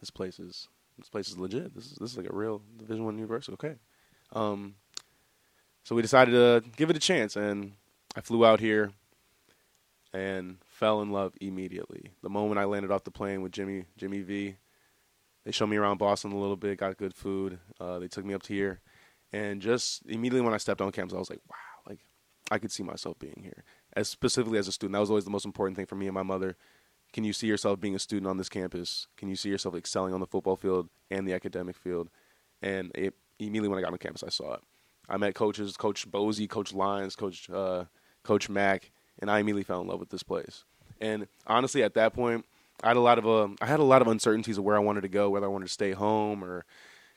[0.00, 1.74] this place is this place is legit.
[1.74, 3.54] This is this is like a real Division One university.
[3.54, 3.76] Okay.
[4.32, 4.74] Um,
[5.84, 7.72] so we decided to give it a chance, and
[8.14, 8.92] I flew out here
[10.12, 12.12] and fell in love immediately.
[12.22, 14.56] The moment I landed off the plane with Jimmy Jimmy V,
[15.44, 17.58] they showed me around Boston a little bit, got good food.
[17.80, 18.80] Uh, they took me up to here,
[19.32, 21.56] and just immediately when I stepped on campus, I was like, wow,
[21.88, 22.00] like
[22.50, 23.64] I could see myself being here.
[23.94, 26.14] As specifically as a student, that was always the most important thing for me and
[26.14, 26.56] my mother.
[27.12, 29.06] Can you see yourself being a student on this campus?
[29.16, 32.08] Can you see yourself excelling on the football field and the academic field?
[32.62, 34.60] And it, immediately when I got on campus, I saw it.
[35.08, 37.84] I met coaches, Coach Posey, Coach Lyons, Coach uh,
[38.22, 40.64] Coach Mack, and I immediately fell in love with this place.
[41.00, 42.46] And honestly, at that point,
[42.82, 44.80] I had a lot of uh, I had a lot of uncertainties of where I
[44.80, 46.64] wanted to go, whether I wanted to stay home or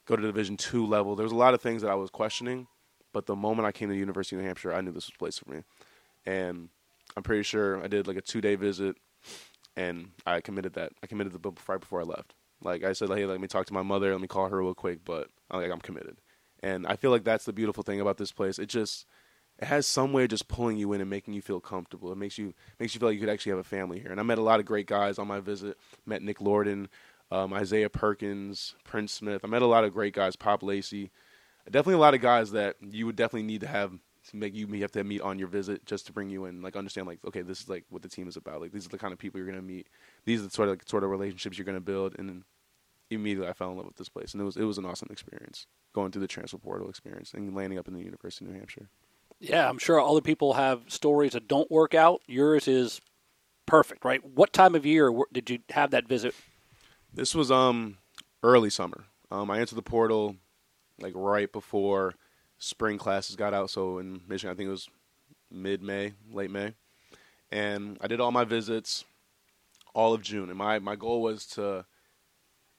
[0.06, 1.16] go to Division two level.
[1.16, 2.68] There was a lot of things that I was questioning,
[3.14, 5.14] but the moment I came to the University of New Hampshire, I knew this was
[5.14, 5.64] the place for me.
[6.26, 6.70] And
[7.16, 8.98] I'm pretty sure I did like a two day visit,
[9.76, 10.94] and I committed that.
[11.04, 12.34] I committed the book right before I left.
[12.64, 14.12] Like I said, hey, let me talk to my mother.
[14.12, 16.18] Let me call her real quick, but I'm like I'm committed.
[16.62, 18.58] And I feel like that's the beautiful thing about this place.
[18.58, 19.06] It just
[19.60, 22.12] it has some way of just pulling you in and making you feel comfortable.
[22.12, 24.12] It makes you makes you feel like you could actually have a family here.
[24.12, 25.78] And I met a lot of great guys on my visit.
[26.06, 26.88] Met Nick Lorden,
[27.32, 29.42] um, Isaiah Perkins, Prince Smith.
[29.44, 30.36] I met a lot of great guys.
[30.36, 31.12] Pop Lacey.
[31.66, 33.92] Definitely a lot of guys that you would definitely need to have
[34.34, 37.08] make you, have to meet on your visit just to bring you in, like understand
[37.08, 38.62] like okay, this is like what the team is about.
[38.62, 39.88] Like these are the kind of people you're gonna meet.
[40.26, 42.44] These are the sort of like, sort of relationships you're gonna build, and
[43.10, 45.10] immediately I fell in love with this place, and it was it was an awesome
[45.12, 48.58] experience going through the transfer portal experience and landing up in the University of New
[48.58, 48.90] Hampshire.
[49.40, 52.22] Yeah, I'm sure other people have stories that don't work out.
[52.26, 53.02] Yours is
[53.66, 54.24] perfect, right?
[54.24, 56.34] What time of year did you have that visit?
[57.16, 57.98] This was um
[58.44, 59.06] early summer.
[59.32, 60.36] Um, I entered the portal
[61.00, 62.16] like right before
[62.58, 63.70] spring classes got out.
[63.70, 64.90] So in Michigan, I think it was
[65.50, 66.74] mid May, late May,
[67.50, 69.06] and I did all my visits
[69.94, 70.50] all of June.
[70.50, 71.86] And my my goal was to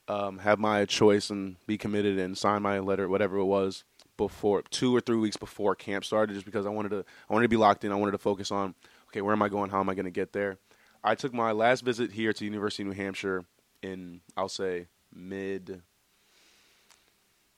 [0.06, 3.84] um, have my choice and be committed and sign my letter, whatever it was,
[4.18, 7.44] before two or three weeks before camp started, just because I wanted to I wanted
[7.44, 7.92] to be locked in.
[7.92, 8.74] I wanted to focus on
[9.08, 9.70] okay, where am I going?
[9.70, 10.58] How am I going to get there?
[11.02, 13.46] I took my last visit here to University of New Hampshire
[13.82, 15.82] in I'll say mid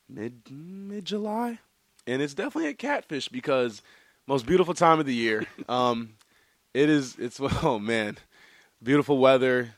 [0.09, 1.59] mid mid July,
[2.07, 3.83] and it's definitely a catfish because
[4.27, 5.47] most beautiful time of the year.
[5.69, 6.15] Um,
[6.73, 7.17] it is.
[7.19, 8.17] It's oh man,
[8.83, 9.75] beautiful weather,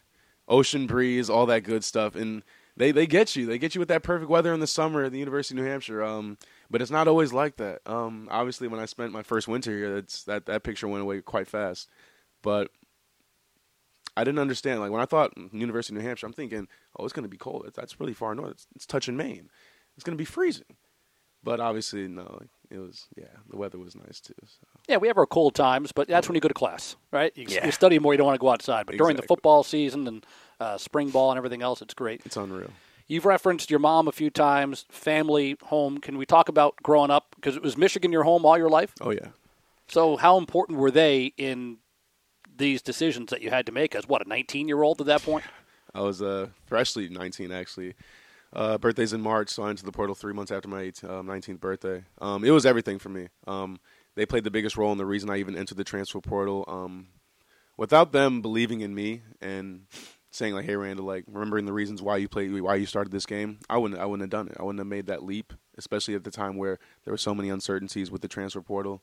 [0.46, 2.42] ocean breeze, all that good stuff, and
[2.76, 3.46] they they get you.
[3.46, 5.70] They get you with that perfect weather in the summer at the University of New
[5.70, 6.02] Hampshire.
[6.02, 6.38] Um,
[6.70, 7.80] but it's not always like that.
[7.86, 11.20] Um, obviously, when I spent my first winter here, it's that that picture went away
[11.22, 11.88] quite fast.
[12.42, 12.70] But
[14.16, 14.80] I didn't understand.
[14.80, 16.68] Like when I thought University of New Hampshire, I'm thinking,
[16.98, 17.70] oh, it's going to be cold.
[17.74, 18.52] That's really far north.
[18.52, 19.50] It's, it's touching Maine.
[19.96, 20.76] It's going to be freezing.
[21.42, 22.40] But obviously, no.
[22.70, 23.24] It was yeah.
[23.48, 24.34] The weather was nice too.
[24.44, 24.66] So.
[24.88, 27.32] Yeah, we have our cold times, but that's when you go to class, right?
[27.36, 27.66] You, yeah.
[27.66, 28.12] you study more.
[28.12, 28.86] You don't want to go outside.
[28.86, 28.98] But exactly.
[28.98, 30.26] during the football season and
[30.60, 32.22] uh, spring ball and everything else, it's great.
[32.24, 32.70] It's unreal.
[33.08, 35.98] You've referenced your mom a few times, family, home.
[35.98, 37.34] Can we talk about growing up?
[37.34, 38.92] Because it was Michigan your home all your life?
[39.00, 39.30] Oh, yeah.
[39.88, 41.78] So, how important were they in
[42.60, 45.22] these decisions that you had to make as what a 19 year old at that
[45.22, 45.44] point?
[45.94, 47.94] I was uh, freshly 19 actually.
[48.52, 51.60] Uh, birthday's in March, so I entered the portal three months after my um, 19th
[51.60, 52.04] birthday.
[52.20, 53.28] Um, it was everything for me.
[53.46, 53.78] Um,
[54.16, 56.64] they played the biggest role in the reason I even entered the transfer portal.
[56.66, 57.08] Um,
[57.76, 59.86] without them believing in me and
[60.32, 63.26] saying like, "Hey, Randall, like remembering the reasons why you played, why you started this
[63.26, 64.56] game," I wouldn't, I wouldn't have done it.
[64.58, 67.50] I wouldn't have made that leap, especially at the time where there were so many
[67.50, 69.00] uncertainties with the transfer portal.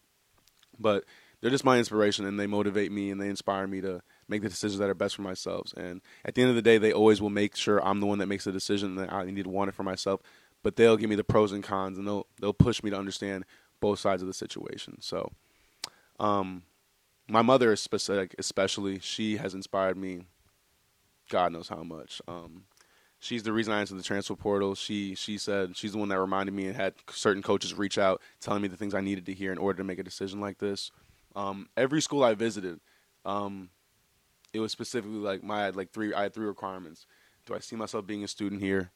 [0.78, 1.06] But
[1.42, 4.50] they're just my inspiration and they motivate me and they inspire me to make the
[4.50, 5.72] decisions that are best for myself.
[5.78, 8.20] And at the end of the day, they always will make sure I'm the one
[8.20, 10.22] that makes the decision that I need to want it for myself.
[10.64, 13.46] But they'll give me the pros and cons and they'll they'll push me to understand
[13.80, 15.00] both sides of the situation.
[15.02, 15.32] So,
[16.20, 16.64] um,
[17.30, 20.26] my mother is specific, especially she has inspired me.
[21.30, 22.22] God knows how much.
[22.28, 22.64] Um,
[23.20, 24.76] she's the reason I entered the transfer portal.
[24.76, 28.22] She she said she's the one that reminded me and had certain coaches reach out
[28.40, 30.58] telling me the things I needed to hear in order to make a decision like
[30.58, 30.92] this.
[31.38, 32.80] Um, every school I visited,
[33.24, 33.70] um,
[34.54, 37.06] it was specifically like my like three I had three requirements.
[37.46, 38.92] Do I see myself being a student here?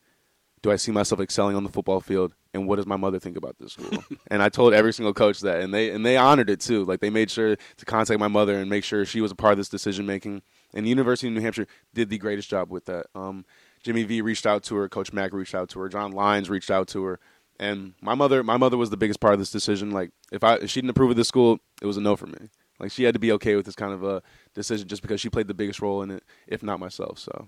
[0.63, 2.34] Do I see myself excelling on the football field?
[2.54, 4.04] And what does my mother think about this school?
[4.32, 6.84] and I told every single coach that, and they and they honored it too.
[6.84, 9.51] Like they made sure to contact my mother and make sure she was a part
[9.51, 10.41] of this decision making.
[10.73, 13.06] And the University of New Hampshire did the greatest job with that.
[13.13, 13.45] Um,
[13.84, 16.71] Jimmy V reached out to her, Coach Mack reached out to her, John Lyons reached
[16.71, 17.19] out to her.
[17.62, 19.91] And my mother, my mother was the biggest part of this decision.
[19.91, 22.26] Like, if I if she didn't approve of this school, it was a no for
[22.26, 22.50] me.
[22.80, 24.24] Like, she had to be okay with this kind of a
[24.56, 27.19] decision just because she played the biggest role in it, if not myself.
[27.19, 27.47] So,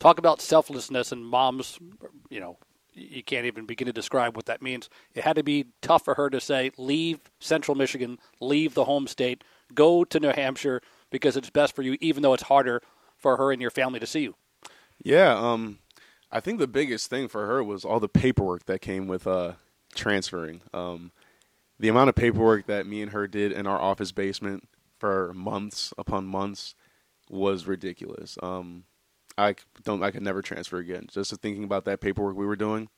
[0.00, 1.78] talk about selflessness and mom's.
[2.30, 2.56] You know,
[2.94, 4.88] you can't even begin to describe what that means.
[5.14, 9.06] It had to be tough for her to say, leave Central Michigan, leave the home
[9.06, 12.80] state, go to New Hampshire because it's best for you, even though it's harder
[13.18, 14.34] for her and your family to see you.
[15.04, 15.78] Yeah, um,
[16.32, 19.52] I think the biggest thing for her was all the paperwork that came with uh,
[19.94, 20.62] transferring.
[20.72, 21.12] Um,
[21.78, 24.68] the amount of paperwork that me and her did in our office basement
[24.98, 26.74] for months upon months
[27.28, 28.38] was ridiculous.
[28.42, 28.84] Um,
[29.36, 31.06] I don't, I could never transfer again.
[31.10, 32.88] Just thinking about that paperwork we were doing.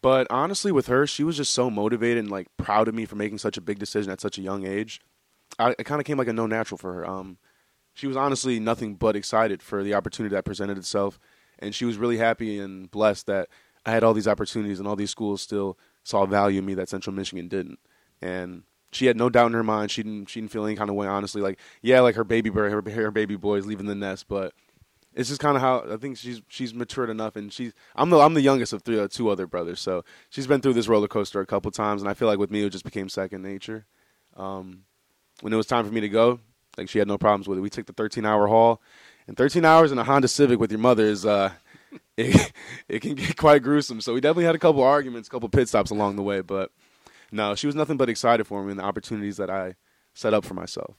[0.00, 3.16] But honestly, with her, she was just so motivated and like proud of me for
[3.16, 5.00] making such a big decision at such a young age.
[5.58, 7.08] I, it kind of came like a no natural for her.
[7.08, 7.38] Um,
[7.94, 11.18] she was honestly nothing but excited for the opportunity that presented itself
[11.58, 13.48] and she was really happy and blessed that
[13.86, 16.88] I had all these opportunities and all these schools still saw value in me that
[16.88, 17.78] Central Michigan didn't.
[18.20, 18.62] And
[18.92, 19.90] she had no doubt in her mind.
[19.90, 20.26] She didn't.
[20.26, 21.06] She didn't feel any kind of way.
[21.06, 24.54] Honestly, like yeah, like her baby her, her baby boy is leaving the nest, but
[25.14, 28.18] it's just kind of how I think she's she's matured enough, and she's I'm the
[28.18, 31.08] I'm the youngest of three, uh, two other brothers, so she's been through this roller
[31.08, 33.86] coaster a couple times, and I feel like with me it just became second nature.
[34.36, 34.84] Um,
[35.40, 36.40] when it was time for me to go,
[36.76, 37.62] like she had no problems with it.
[37.62, 38.80] We took the 13 hour haul,
[39.26, 41.50] and 13 hours in a Honda Civic with your mother is uh,
[42.16, 42.52] it,
[42.88, 44.00] it can get quite gruesome.
[44.00, 46.70] So we definitely had a couple arguments, a couple pit stops along the way, but
[47.32, 49.74] no, she was nothing but excited for me and the opportunities that I
[50.14, 50.94] set up for myself.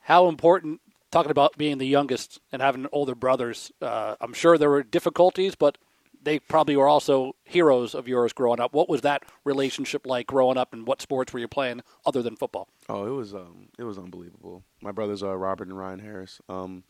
[0.00, 0.80] How important
[1.10, 3.72] talking about being the youngest and having older brothers?
[3.82, 5.78] Uh, I'm sure there were difficulties, but
[6.22, 8.72] they probably were also heroes of yours growing up.
[8.72, 12.36] What was that relationship like growing up, and what sports were you playing other than
[12.36, 12.68] football?
[12.88, 14.64] Oh, it was um, it was unbelievable.
[14.82, 16.40] My brothers are Robert and Ryan Harris.
[16.48, 16.84] Um,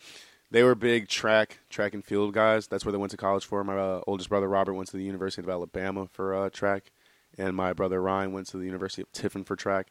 [0.51, 2.67] they were big track track and field guys.
[2.67, 3.63] That's where they went to college for.
[3.65, 6.91] My uh, oldest brother Robert went to the University of Alabama for uh, track,
[7.37, 9.89] and my brother Ryan went to the University of Tiffin for track.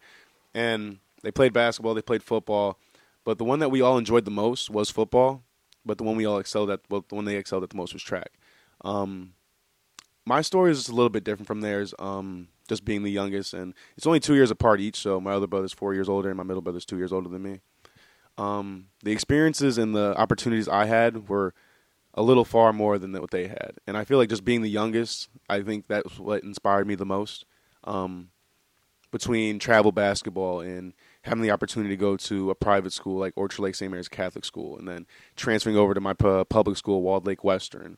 [0.53, 2.79] And they played basketball, they played football,
[3.23, 5.43] but the one that we all enjoyed the most was football.
[5.85, 7.93] But the one we all excelled at, well, the one they excelled at the most
[7.93, 8.31] was track.
[8.83, 9.33] Um,
[10.25, 11.93] my story is a little bit different from theirs.
[11.97, 14.97] Um, just being the youngest, and it's only two years apart each.
[14.97, 17.41] So my other brother's four years older, and my middle brother's two years older than
[17.41, 17.61] me.
[18.37, 21.53] Um, the experiences and the opportunities I had were
[22.13, 24.69] a little far more than what they had, and I feel like just being the
[24.69, 27.45] youngest, I think that's what inspired me the most.
[27.83, 28.29] Um,
[29.11, 33.61] between travel basketball and having the opportunity to go to a private school like Orchard
[33.61, 33.89] Lake St.
[33.89, 37.97] Mary's Catholic School, and then transferring over to my public school, Walled Lake Western,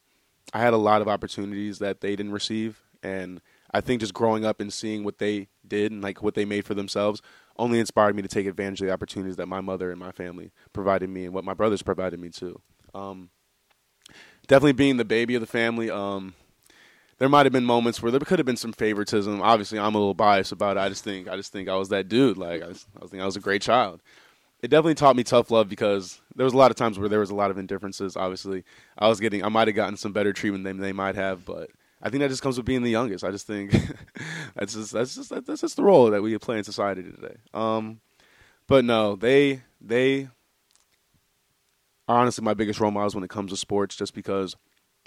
[0.53, 4.45] I had a lot of opportunities that they didn't receive, and I think just growing
[4.45, 7.21] up and seeing what they did and like what they made for themselves
[7.59, 10.51] only inspired me to take advantage of the opportunities that my mother and my family
[10.73, 12.59] provided me and what my brothers provided me too.
[12.95, 13.29] Um,
[14.47, 15.91] definitely being the baby of the family.
[15.91, 16.33] Um,
[17.19, 19.41] there might have been moments where there could have been some favoritism.
[19.41, 20.79] Obviously, I'm a little biased about it.
[20.79, 22.37] I just think I just think I was that dude.
[22.37, 24.01] Like I, was, I think I was a great child.
[24.61, 27.19] It definitely taught me tough love because there was a lot of times where there
[27.19, 28.17] was a lot of indifferences.
[28.17, 28.63] Obviously,
[28.97, 31.69] I was getting I might have gotten some better treatment than they might have, but
[32.01, 33.23] I think that just comes with being the youngest.
[33.23, 33.71] I just think
[34.55, 37.35] that's just that's just that's just the role that we play in society today.
[37.53, 37.99] Um,
[38.67, 40.29] but no, they they
[42.07, 44.55] are honestly my biggest role models when it comes to sports, just because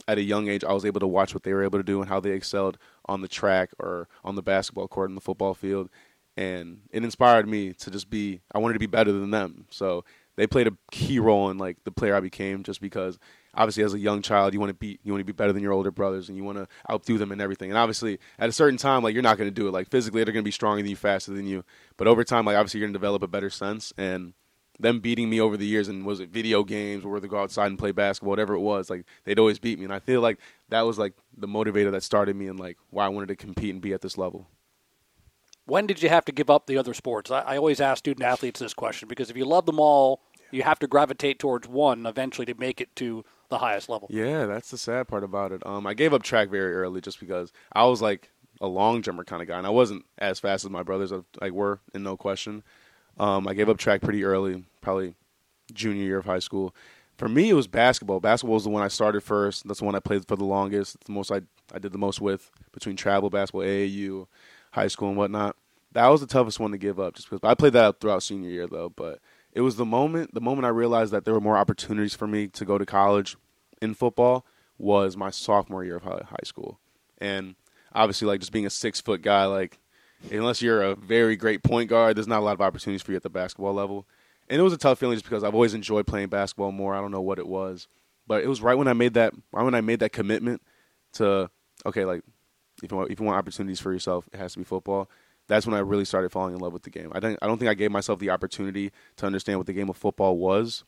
[0.06, 2.00] at a young age I was able to watch what they were able to do
[2.00, 5.54] and how they excelled on the track or on the basketball court and the football
[5.54, 5.88] field,
[6.36, 8.42] and it inspired me to just be.
[8.54, 10.04] I wanted to be better than them, so
[10.36, 13.18] they played a key role in like the player I became, just because
[13.54, 15.62] obviously as a young child you want to be you want to be better than
[15.62, 17.70] your older brothers and you want to outdo them and everything.
[17.70, 19.72] And obviously at a certain time like you're not going to do it.
[19.72, 21.64] Like physically they're going to be stronger than you faster than you.
[21.96, 23.92] But over time like obviously you're going to develop a better sense.
[23.98, 24.34] And
[24.80, 27.66] them beating me over the years and was it video games or to go outside
[27.66, 29.84] and play basketball whatever it was like they'd always beat me.
[29.84, 30.38] And i feel like
[30.70, 33.72] that was like the motivator that started me and like why i wanted to compete
[33.72, 34.46] and be at this level
[35.66, 38.24] when did you have to give up the other sports i, I always ask student
[38.24, 40.20] athletes this question because if you love them all
[40.52, 44.08] you have to gravitate towards one eventually to make it to the highest level.
[44.10, 45.66] Yeah, that's the sad part about it.
[45.66, 49.24] Um, I gave up track very early just because I was like a long jumper
[49.24, 52.16] kind of guy, and I wasn't as fast as my brothers like were, in no
[52.16, 52.62] question.
[53.18, 55.14] Um, I gave up track pretty early, probably
[55.72, 56.74] junior year of high school.
[57.18, 58.20] For me, it was basketball.
[58.20, 59.66] Basketball was the one I started first.
[59.66, 60.96] That's the one I played for the longest.
[60.96, 61.42] It's the most I
[61.74, 64.26] I did the most with between travel basketball, AAU,
[64.72, 65.56] high school, and whatnot.
[65.92, 68.50] That was the toughest one to give up, just because I played that throughout senior
[68.50, 68.88] year though.
[68.88, 69.20] But
[69.52, 72.48] it was the moment the moment I realized that there were more opportunities for me
[72.48, 73.36] to go to college
[73.80, 74.44] in football
[74.78, 76.80] was my sophomore year of high school,
[77.18, 77.54] and
[77.94, 79.78] obviously like just being a six foot guy, like
[80.30, 83.16] unless you're a very great point guard, there's not a lot of opportunities for you
[83.16, 84.06] at the basketball level.
[84.48, 86.94] And it was a tough feeling just because I've always enjoyed playing basketball more.
[86.94, 87.88] I don't know what it was,
[88.26, 90.62] but it was right when I made that right when I made that commitment
[91.14, 91.50] to
[91.86, 92.22] okay, like
[92.82, 95.08] if you want, if you want opportunities for yourself, it has to be football
[95.48, 97.10] that's when I really started falling in love with the game.
[97.14, 99.90] I don't, I don't think I gave myself the opportunity to understand what the game
[99.90, 100.84] of football was,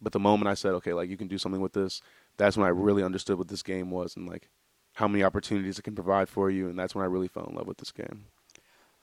[0.00, 2.02] but the moment I said, okay, like you can do something with this,
[2.36, 4.48] that's when I really understood what this game was and like
[4.94, 7.56] how many opportunities it can provide for you, and that's when I really fell in
[7.56, 8.26] love with this game.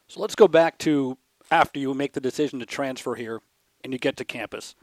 [0.07, 1.17] So let's go back to
[1.49, 3.41] after you make the decision to transfer here
[3.83, 4.75] and you get to campus.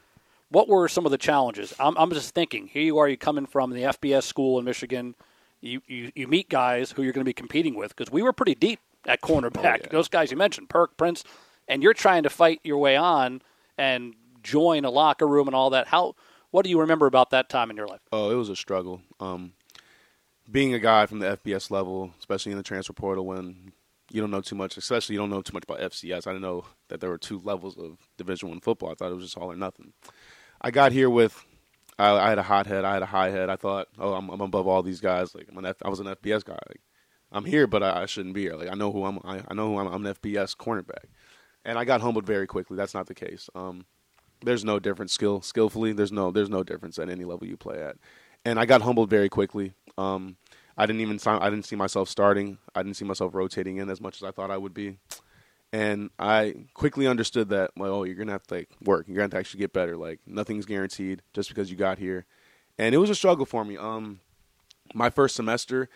[0.51, 1.75] What were some of the challenges?
[1.79, 2.67] I'm, I'm just thinking.
[2.67, 5.15] Here you are, you coming from the FBS school in Michigan.
[5.61, 8.33] You, you, you meet guys who you're going to be competing with because we were
[8.33, 9.59] pretty deep at cornerback.
[9.59, 9.89] Oh, yeah.
[9.91, 11.25] Those guys you mentioned, Perk, Prince,
[11.67, 13.43] and you're trying to fight your way on
[13.77, 15.89] and join a locker room and all that.
[15.89, 16.15] How?
[16.51, 18.01] What do you remember about that time in your life?
[18.11, 19.03] Oh, it was a struggle.
[19.21, 19.53] Um,
[20.51, 23.73] being a guy from the FBS level, especially in the transfer portal, when
[24.11, 26.27] you don't know too much, especially you don't know too much about FCS.
[26.27, 28.91] I didn't know that there were two levels of Division One football.
[28.91, 29.93] I thought it was just all or nothing.
[30.61, 31.45] I got here with
[31.99, 33.51] I, I, had a hot head, I had a high head.
[33.51, 35.35] I thought, oh, I'm, I'm above all these guys.
[35.35, 36.59] Like I'm an F, I was an FBS guy.
[36.69, 36.81] Like,
[37.31, 38.55] I'm here, but I, I shouldn't be here.
[38.55, 39.19] Like I know who I'm.
[39.25, 39.89] I, I know who I'm.
[39.89, 41.07] I'm an FBS cornerback,
[41.65, 42.77] and I got humbled very quickly.
[42.77, 43.51] That's not the case.
[43.55, 43.85] Um,
[44.43, 45.93] there's no difference skill skillfully.
[45.93, 47.97] There's no there's no difference at any level you play at,
[48.45, 49.75] and I got humbled very quickly.
[49.99, 50.37] Um,
[50.77, 52.59] I didn't even sign, I didn't see myself starting.
[52.75, 54.99] I didn't see myself rotating in as much as I thought I would be,
[55.73, 57.73] and I quickly understood that.
[57.77, 59.07] Well, oh, you're gonna have to like work.
[59.07, 59.97] You're gonna have to actually get better.
[59.97, 62.27] Like nothing's guaranteed just because you got here,
[62.79, 63.77] and it was a struggle for me.
[63.77, 64.21] Um,
[64.95, 65.89] my first semester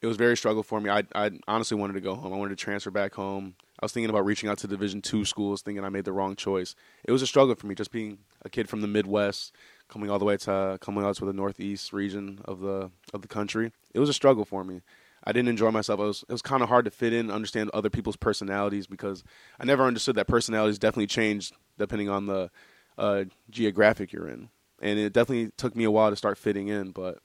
[0.00, 0.90] it was very struggle for me.
[0.90, 2.32] I, I honestly wanted to go home.
[2.32, 3.54] I wanted to transfer back home.
[3.80, 6.36] I was thinking about reaching out to Division two schools, thinking I made the wrong
[6.36, 6.74] choice.
[7.04, 9.52] It was a struggle for me, just being a kid from the Midwest,
[9.88, 13.28] coming all the way to coming out to the northeast region of the of the
[13.28, 13.72] country.
[13.94, 14.80] It was a struggle for me.
[15.26, 15.98] I didn't enjoy myself.
[15.98, 19.24] It was it was kind of hard to fit in, understand other people's personalities because
[19.58, 22.50] I never understood that personalities definitely changed depending on the
[22.96, 24.48] uh, geographic you're in,
[24.80, 26.92] and it definitely took me a while to start fitting in.
[26.92, 27.18] But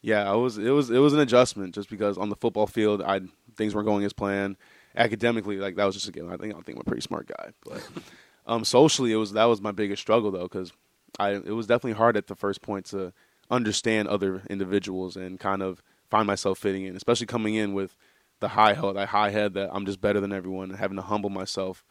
[0.00, 3.02] yeah, I was it was it was an adjustment just because on the football field,
[3.02, 3.20] I
[3.56, 4.56] things weren't going as planned.
[4.96, 7.50] Academically, like that was just again, I think I think I'm a pretty smart guy,
[7.64, 7.86] but
[8.46, 10.72] um, socially, it was that was my biggest struggle though because
[11.18, 13.12] I it was definitely hard at the first point to
[13.50, 17.96] understand other individuals and kind of find myself fitting in, especially coming in with
[18.40, 21.02] the high head, that high head that I'm just better than everyone, and having to
[21.02, 21.84] humble myself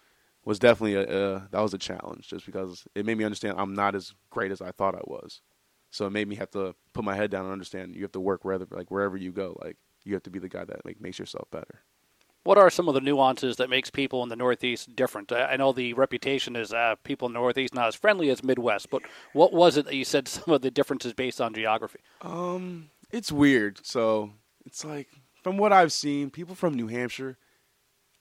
[0.46, 3.74] was definitely a, a that was a challenge, just because it made me understand I'm
[3.74, 5.42] not as great as I thought I was.
[5.92, 8.20] So it made me have to put my head down and understand you have to
[8.20, 11.02] work wherever like wherever you go, like you have to be the guy that like
[11.02, 11.84] makes yourself better.
[12.44, 15.32] What are some of the nuances that makes people in the Northeast different?
[15.32, 18.90] I know the reputation is uh, people in the Northeast not as friendly as Midwest,
[18.90, 19.02] but
[19.34, 22.00] what was it that you said some of the differences based on geography?
[22.22, 23.86] Um, it's weird.
[23.86, 24.32] So
[24.66, 25.08] it's like
[25.44, 27.38] from what I've seen, people from New Hampshire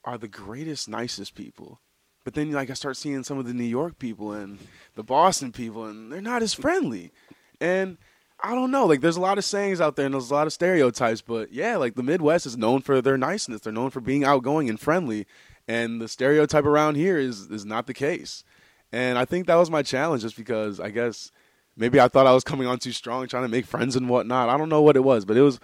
[0.04, 1.80] are the greatest, nicest people.
[2.24, 4.58] But then like I start seeing some of the New York people and
[4.94, 7.12] the Boston people, and they're not as friendly.
[7.60, 7.98] And
[8.40, 8.86] I don't know.
[8.86, 11.22] Like, there's a lot of sayings out there, and there's a lot of stereotypes.
[11.22, 13.62] But yeah, like the Midwest is known for their niceness.
[13.62, 15.26] They're known for being outgoing and friendly,
[15.66, 18.44] and the stereotype around here is is not the case.
[18.92, 21.32] And I think that was my challenge, just because I guess
[21.78, 24.48] maybe I thought I was coming on too strong, trying to make friends and whatnot.
[24.48, 25.60] I don't know what it was, but it was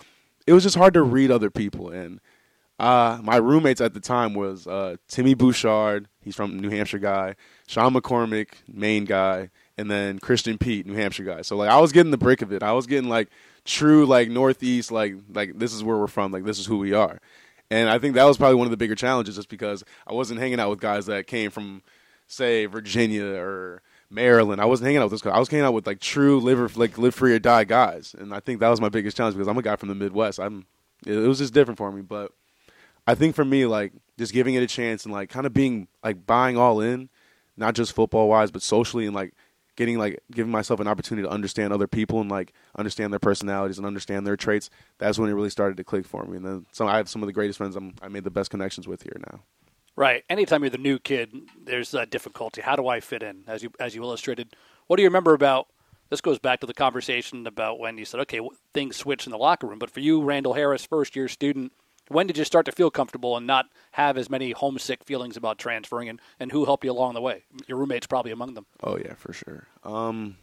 [0.47, 1.91] it was just hard to read other people.
[1.91, 2.21] And
[2.79, 6.09] uh, my roommates at the time was uh, Timmy Bouchard.
[6.23, 7.37] He's from New Hampshire guy.
[7.67, 11.43] Sean McCormick, Maine guy and then Christian Pete, New Hampshire guy.
[11.43, 12.63] So like I was getting the brick of it.
[12.63, 13.29] I was getting like
[13.65, 16.93] true like Northeast, like like this is where we're from, like this is who we
[16.93, 17.21] are.
[17.71, 20.39] And I think that was probably one of the bigger challenges, just because I wasn't
[20.39, 21.83] hanging out with guys that came from,
[22.29, 24.61] say, Virginia or Maryland.
[24.61, 25.33] I wasn't hanging out with those.
[25.33, 28.15] I was hanging out with like true live like live free or die guys.
[28.19, 30.39] And I think that was my biggest challenge because I'm a guy from the Midwest.
[30.39, 30.67] I'm
[31.07, 32.33] it was just different for me, but
[33.07, 35.89] I think for me, like just giving it a chance and like kind of being
[36.03, 37.09] like buying all in,
[37.57, 39.35] not just football wise, but socially and like
[39.77, 43.79] getting like giving myself an opportunity to understand other people and like understand their personalities
[43.79, 46.67] and understand their traits that's when it really started to click for me and then
[46.73, 49.03] so i have some of the greatest friends I'm, i made the best connections with
[49.03, 49.41] here now
[49.97, 50.25] right.
[50.29, 52.61] Anytime you're the new kid there's that difficulty.
[52.61, 53.45] How do i fit in?
[53.47, 54.55] As you as you illustrated
[54.87, 55.69] what do you remember about
[56.11, 58.41] this goes back to the conversation about when you said okay
[58.73, 59.79] things switched in the locker room.
[59.79, 61.73] But for you randall harris first year student
[62.09, 65.59] when did you start to feel comfortable and not have as many homesick feelings about
[65.59, 66.09] transferring?
[66.09, 67.45] And, and who helped you along the way?
[67.67, 68.67] Your roommates probably among them.
[68.83, 69.69] Oh yeah for sure.
[69.83, 70.37] Um,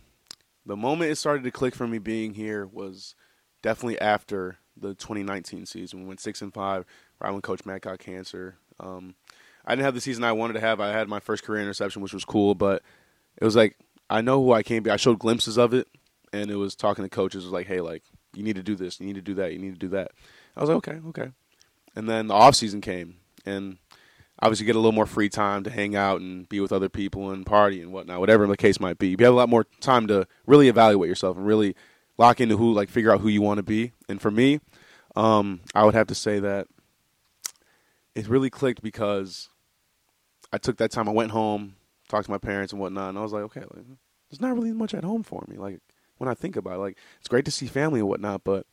[0.66, 3.16] the moment it started to click for me being here was
[3.62, 6.02] definitely after the 2019 season.
[6.02, 6.86] We went six and five
[7.20, 8.58] right when coach matt got cancer.
[8.80, 9.16] Um,
[9.66, 10.80] i didn't have the season i wanted to have.
[10.80, 12.82] I had my first career interception which was cool but
[13.38, 13.78] it was like
[14.10, 14.90] i know who i can be.
[14.90, 15.88] I showed glimpses of it
[16.34, 17.44] and it was talking to coaches.
[17.44, 19.00] Was like hey like you need to do this.
[19.00, 19.52] You need to do that.
[19.52, 20.12] You need to do that.
[20.56, 21.32] I was like okay okay.
[21.96, 23.78] And then the off season came, and
[24.42, 27.32] obviously get a little more free time to hang out and be with other people
[27.32, 29.10] and party and whatnot, whatever the case might be.
[29.10, 31.76] You have a lot more time to really evaluate yourself and really
[32.18, 33.92] lock into who, like, figure out who you want to be.
[34.10, 34.60] And for me,
[35.16, 36.68] um, I would have to say that
[38.16, 39.50] it really clicked because
[40.52, 41.08] I took that time.
[41.08, 41.76] I went home,
[42.10, 43.86] talked to my parents and whatnot, and I was like, okay, like,
[44.30, 45.58] there's not really much at home for me.
[45.58, 45.80] Like
[46.18, 48.66] when I think about it, like it's great to see family and whatnot, but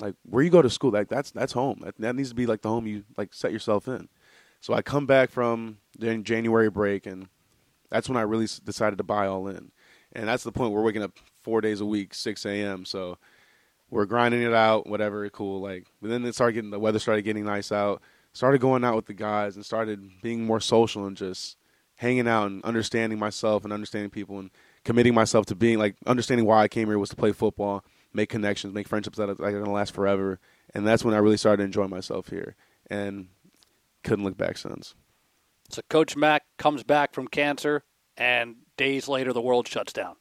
[0.00, 1.80] like where you go to school, like that's that's home.
[1.84, 4.08] That, that needs to be like the home you like set yourself in.
[4.60, 7.28] So I come back from the January break, and
[7.90, 9.70] that's when I really decided to buy all in.
[10.12, 12.84] And that's the point we're waking up four days a week, 6 a.m.
[12.84, 13.18] So
[13.90, 15.60] we're grinding it out, whatever, cool.
[15.60, 18.02] Like, but then it started getting the weather started getting nice out.
[18.38, 21.56] Started going out with the guys and started being more social and just
[21.96, 24.50] hanging out and understanding myself and understanding people and
[24.84, 28.28] committing myself to being like understanding why I came here was to play football make
[28.28, 30.38] connections, make friendships that are, going to last forever.
[30.72, 32.54] And that's when I really started enjoying myself here,
[32.88, 33.26] and
[34.04, 34.94] couldn't look back since.
[35.70, 37.82] So Coach Mack comes back from cancer,
[38.16, 40.14] and days later the world shuts down.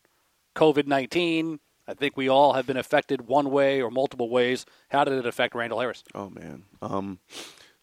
[0.56, 1.60] COVID nineteen.
[1.88, 4.66] I think we all have been affected one way or multiple ways.
[4.90, 6.04] How did it affect Randall Harris?
[6.16, 6.64] Oh man.
[6.82, 7.20] Um,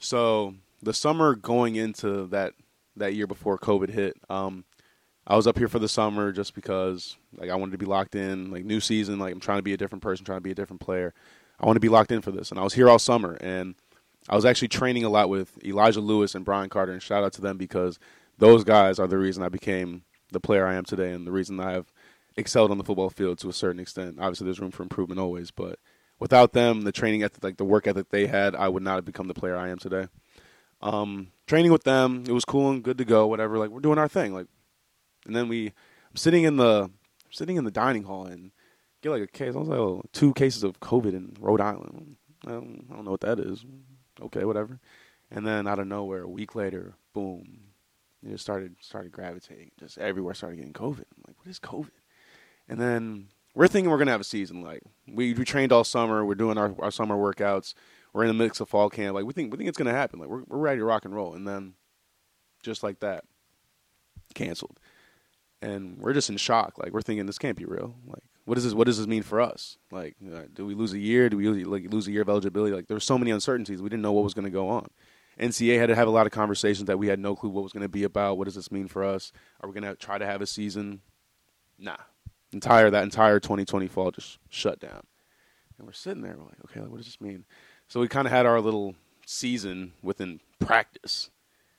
[0.04, 2.52] so the summer going into that
[2.96, 4.64] that year before COVID hit, um,
[5.26, 8.14] I was up here for the summer just because like I wanted to be locked
[8.14, 8.50] in.
[8.50, 10.55] Like new season, like I'm trying to be a different person, trying to be a
[10.55, 11.14] different player.
[11.59, 13.76] I want to be locked in for this, and I was here all summer, and
[14.28, 17.32] I was actually training a lot with Elijah Lewis and Brian Carter, and shout out
[17.34, 17.98] to them because
[18.38, 20.02] those guys are the reason I became
[20.32, 21.92] the player I am today, and the reason I have
[22.36, 24.18] excelled on the football field to a certain extent.
[24.18, 25.78] Obviously, there's room for improvement always, but
[26.18, 29.04] without them, the training ethic, like the work ethic they had, I would not have
[29.04, 30.08] become the player I am today.
[30.80, 33.26] Um, training with them, it was cool and good to go.
[33.26, 34.34] Whatever, like we're doing our thing.
[34.34, 34.46] Like
[35.26, 36.90] and then we, I'm sitting in the
[37.30, 38.52] sitting in the dining hall and
[39.02, 39.54] get like a case.
[39.54, 42.16] I was like, oh, two cases of COVID in Rhode Island.
[42.46, 43.64] I don't, I don't know what that is.
[44.20, 44.78] Okay, whatever.
[45.30, 47.70] And then out of nowhere, a week later, boom,
[48.22, 49.72] it started started gravitating.
[49.78, 51.00] Just everywhere started getting COVID.
[51.00, 51.90] I'm like, what is COVID?
[52.68, 54.62] And then we're thinking we're gonna have a season.
[54.62, 56.24] Like we we trained all summer.
[56.24, 57.74] We're doing our, our summer workouts.
[58.12, 59.14] We're in the mix of fall camp.
[59.14, 60.18] Like we think we think it's gonna happen.
[60.18, 61.34] Like we're we're ready to rock and roll.
[61.34, 61.74] And then
[62.62, 63.24] just like that,
[64.34, 64.78] canceled.
[65.62, 66.74] And we're just in shock.
[66.78, 67.94] Like we're thinking this can't be real.
[68.07, 69.78] Like what does this what does this mean for us?
[69.90, 71.28] Like uh, do we lose a year?
[71.28, 72.74] Do we lose, like lose a year of eligibility?
[72.74, 73.80] Like there's so many uncertainties.
[73.80, 74.88] We didn't know what was going to go on.
[75.38, 77.72] NCAA had to have a lot of conversations that we had no clue what was
[77.72, 78.38] going to be about.
[78.38, 79.32] What does this mean for us?
[79.61, 81.00] Are we going to try to have a season?
[81.76, 81.96] Nah.
[82.55, 85.02] Entire that entire 2020 fall just shut down.
[85.76, 87.44] And we're sitting there, we're like, okay, what does this mean?
[87.88, 88.94] So we kind of had our little
[89.26, 91.30] season within practice,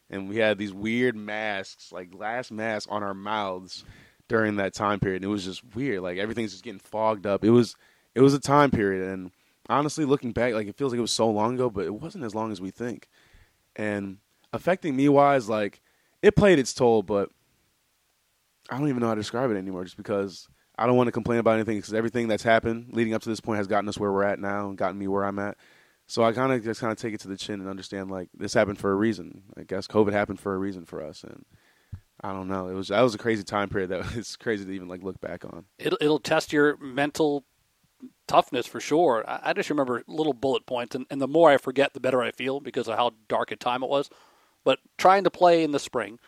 [0.10, 3.86] and we had these weird masks, like glass masks, on our mouths
[4.28, 5.24] during that time period.
[5.24, 6.02] And it was just weird.
[6.02, 7.44] Like everything's just getting fogged up.
[7.44, 7.76] It was
[8.14, 9.32] it was a time period, and
[9.70, 12.26] honestly, looking back, like it feels like it was so long ago, but it wasn't
[12.26, 13.08] as long as we think
[13.76, 14.18] and
[14.54, 15.82] affecting me wise, like
[16.22, 17.30] it played its toll, but
[18.70, 19.84] I don't even know how to describe it anymore.
[19.84, 20.48] Just because
[20.78, 23.40] I don't want to complain about anything because everything that's happened leading up to this
[23.40, 25.58] point has gotten us where we're at now and gotten me where I'm at.
[26.08, 28.30] So I kind of just kind of take it to the chin and understand like
[28.38, 29.44] this happened for a reason.
[29.58, 31.46] I guess COVID happened for a reason for us, and
[32.22, 32.68] I don't know.
[32.68, 35.20] It was that was a crazy time period that it's crazy to even like look
[35.20, 35.66] back on.
[35.80, 37.46] It'll it'll test your mental
[38.28, 39.24] toughness for sure.
[39.28, 42.22] I, I just remember little bullet points, and, and the more I forget, the better
[42.22, 44.10] I feel because of how dark a time it was.
[44.64, 46.20] But trying to play in the spring,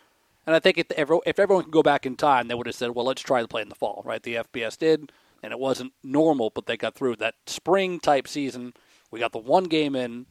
[0.48, 0.86] and I think if,
[1.26, 3.46] if everyone could go back in time, they would have said, well, let's try to
[3.46, 4.22] play in the fall, right?
[4.22, 8.72] The FBS did, and it wasn't normal, but they got through that spring type season.
[9.10, 10.24] We got the one game in,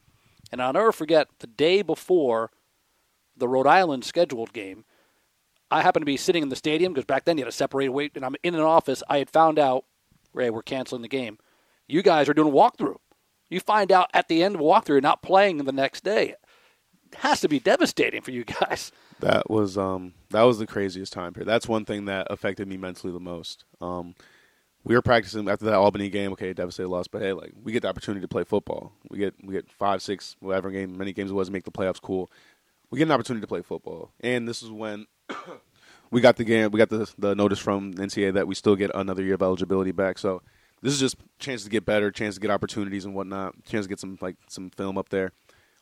[0.50, 2.50] and I'll never forget the day before
[3.36, 4.84] the Rhode Island scheduled game.
[5.70, 7.90] I happened to be sitting in the stadium because back then you had to separate
[7.90, 9.04] weight, and I'm in an office.
[9.08, 9.84] I had found out
[10.32, 11.38] Ray, we're canceling the game.
[11.86, 12.96] You guys are doing a walkthrough.
[13.50, 16.34] You find out at the end of a walkthrough you're not playing the next day.
[17.12, 18.90] It has to be devastating for you guys.
[19.20, 21.48] That was um that was the craziest time period.
[21.48, 23.64] That's one thing that affected me mentally the most.
[23.80, 24.14] Um,
[24.84, 26.32] we were practicing after that Albany game.
[26.32, 28.92] Okay, devastated loss, but hey, like we get the opportunity to play football.
[29.10, 32.00] We get we get five, six, whatever game, many games it was, make the playoffs.
[32.00, 32.30] Cool.
[32.90, 35.06] We get an opportunity to play football, and this is when
[36.10, 36.70] we got the game.
[36.70, 39.92] We got the the notice from NCAA that we still get another year of eligibility
[39.92, 40.18] back.
[40.18, 40.42] So
[40.80, 43.88] this is just chance to get better, chance to get opportunities and whatnot, chance to
[43.88, 45.32] get some like some film up there.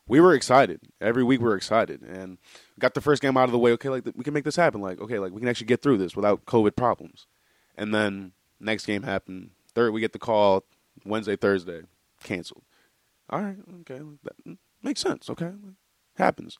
[0.08, 1.40] We were excited every week.
[1.40, 2.38] We were excited and
[2.78, 3.72] got the first game out of the way.
[3.72, 4.80] Okay, like we can make this happen.
[4.80, 7.26] Like okay, like we can actually get through this without COVID problems.
[7.76, 9.50] And then next game happened.
[9.74, 10.64] Third, we get the call
[11.04, 11.82] Wednesday, Thursday,
[12.22, 12.62] canceled.
[13.28, 15.28] All right, okay, that makes sense.
[15.28, 15.50] Okay,
[16.16, 16.58] happens.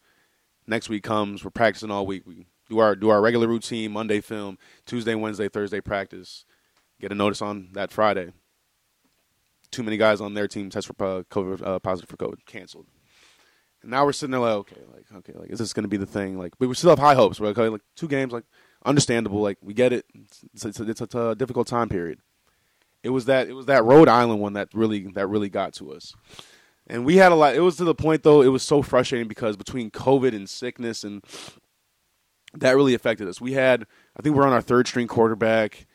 [0.67, 1.45] Next week comes.
[1.45, 2.27] We're practicing all week.
[2.27, 6.45] We do our do our regular routine Monday film, Tuesday, Wednesday, Thursday practice.
[7.01, 8.33] Get a notice on that Friday.
[9.71, 12.87] Too many guys on their team test for uh, COVID, uh, positive for COVID, canceled.
[13.87, 15.97] And now we're sitting there like, okay, like okay, like is this going to be
[15.97, 16.37] the thing?
[16.37, 17.39] Like, we still have high hopes.
[17.39, 18.43] We're like, okay, like two games, like
[18.84, 19.41] understandable.
[19.41, 20.07] Like we get it.
[20.12, 22.18] It's, it's, it's, it's a difficult time period.
[23.05, 25.93] It was that it was that Rhode Island one that really that really got to
[25.93, 26.12] us.
[26.89, 27.55] And we had a lot.
[27.55, 28.43] It was to the point though.
[28.43, 31.22] It was so frustrating because between COVID and sickness and
[32.55, 33.41] that really affected us.
[33.41, 33.87] We had,
[34.18, 35.87] I think we're on our third string quarterback.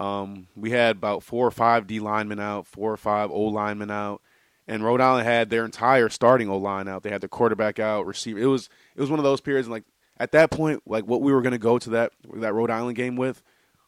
[0.00, 3.92] Um, we had about four or five D linemen out, four or five O linemen
[3.92, 4.20] out,
[4.66, 7.02] and Rhode Island had their entire starting O line out.
[7.02, 8.38] They had their quarterback out, receiver.
[8.38, 9.84] It was it was one of those periods, and like
[10.18, 12.96] at that point, like what we were going to go to that that Rhode Island
[12.96, 13.42] game with,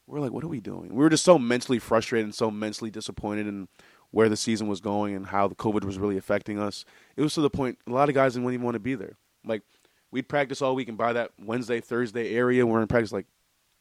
[0.07, 0.89] we are like, what are we doing?
[0.95, 3.69] We were just so mentally frustrated and so mentally disappointed in
[4.11, 6.85] where the season was going and how the COVID was really affecting us.
[7.17, 9.17] It was to the point a lot of guys didn't even want to be there.
[9.45, 9.63] Like
[10.11, 13.13] we'd practice all week, and by that Wednesday, Thursday area, we're in practice.
[13.13, 13.27] Like,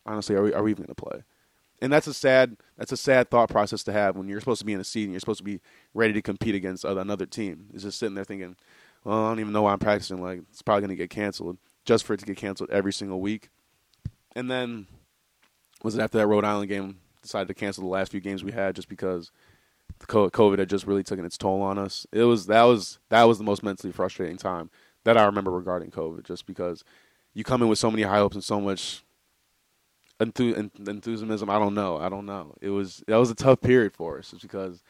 [0.06, 1.24] honestly, are we are we even going to play?
[1.82, 4.66] And that's a sad that's a sad thought process to have when you're supposed to
[4.66, 5.62] be in a seat and you're supposed to be
[5.94, 7.68] ready to compete against another team.
[7.74, 8.56] Is just sitting there thinking,
[9.04, 10.22] well, I don't even know why I'm practicing.
[10.22, 13.22] Like, it's probably going to get canceled just for it to get canceled every single
[13.22, 13.50] week.
[14.36, 14.88] And then
[15.84, 18.52] was it after that Rhode Island game decided to cancel the last few games we
[18.52, 19.32] had just because
[20.00, 22.06] the COVID had just really taken its toll on us.
[22.12, 24.70] It was that was that was the most mentally frustrating time
[25.04, 26.84] that I remember regarding COVID, just because
[27.34, 29.04] you come in with so many high hopes and so much
[30.20, 31.50] enthusiasm.
[31.50, 31.98] I don't know.
[31.98, 32.56] I don't know.
[32.62, 34.82] It was that was a tough period for us, because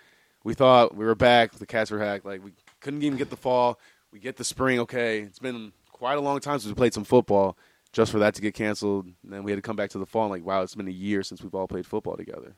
[0.43, 1.53] we thought we were back.
[1.53, 2.25] The cats were hacked.
[2.25, 3.79] Like we couldn't even get the fall.
[4.11, 4.79] We get the spring.
[4.79, 7.57] Okay, it's been quite a long time since we played some football.
[7.93, 10.05] Just for that to get canceled, and then we had to come back to the
[10.05, 10.29] fall.
[10.29, 12.55] like, wow, it's been a year since we've all played football together.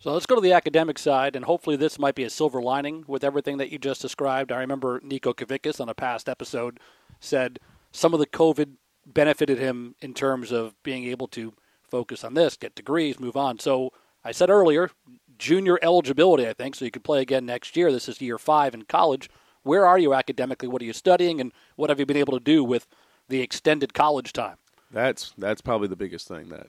[0.00, 3.04] So let's go to the academic side, and hopefully this might be a silver lining
[3.06, 4.52] with everything that you just described.
[4.52, 6.78] I remember Nico Kavickas on a past episode
[7.18, 7.58] said
[7.92, 8.76] some of the COVID
[9.14, 11.52] benefited him in terms of being able to
[11.82, 13.58] focus on this, get degrees, move on.
[13.58, 13.92] So
[14.24, 14.90] I said earlier,
[15.38, 17.90] junior eligibility, I think, so you could play again next year.
[17.90, 19.28] This is year five in college.
[19.62, 20.68] Where are you academically?
[20.68, 22.86] What are you studying, and what have you been able to do with
[23.28, 24.56] the extended college time?
[24.90, 26.48] That's that's probably the biggest thing.
[26.48, 26.68] That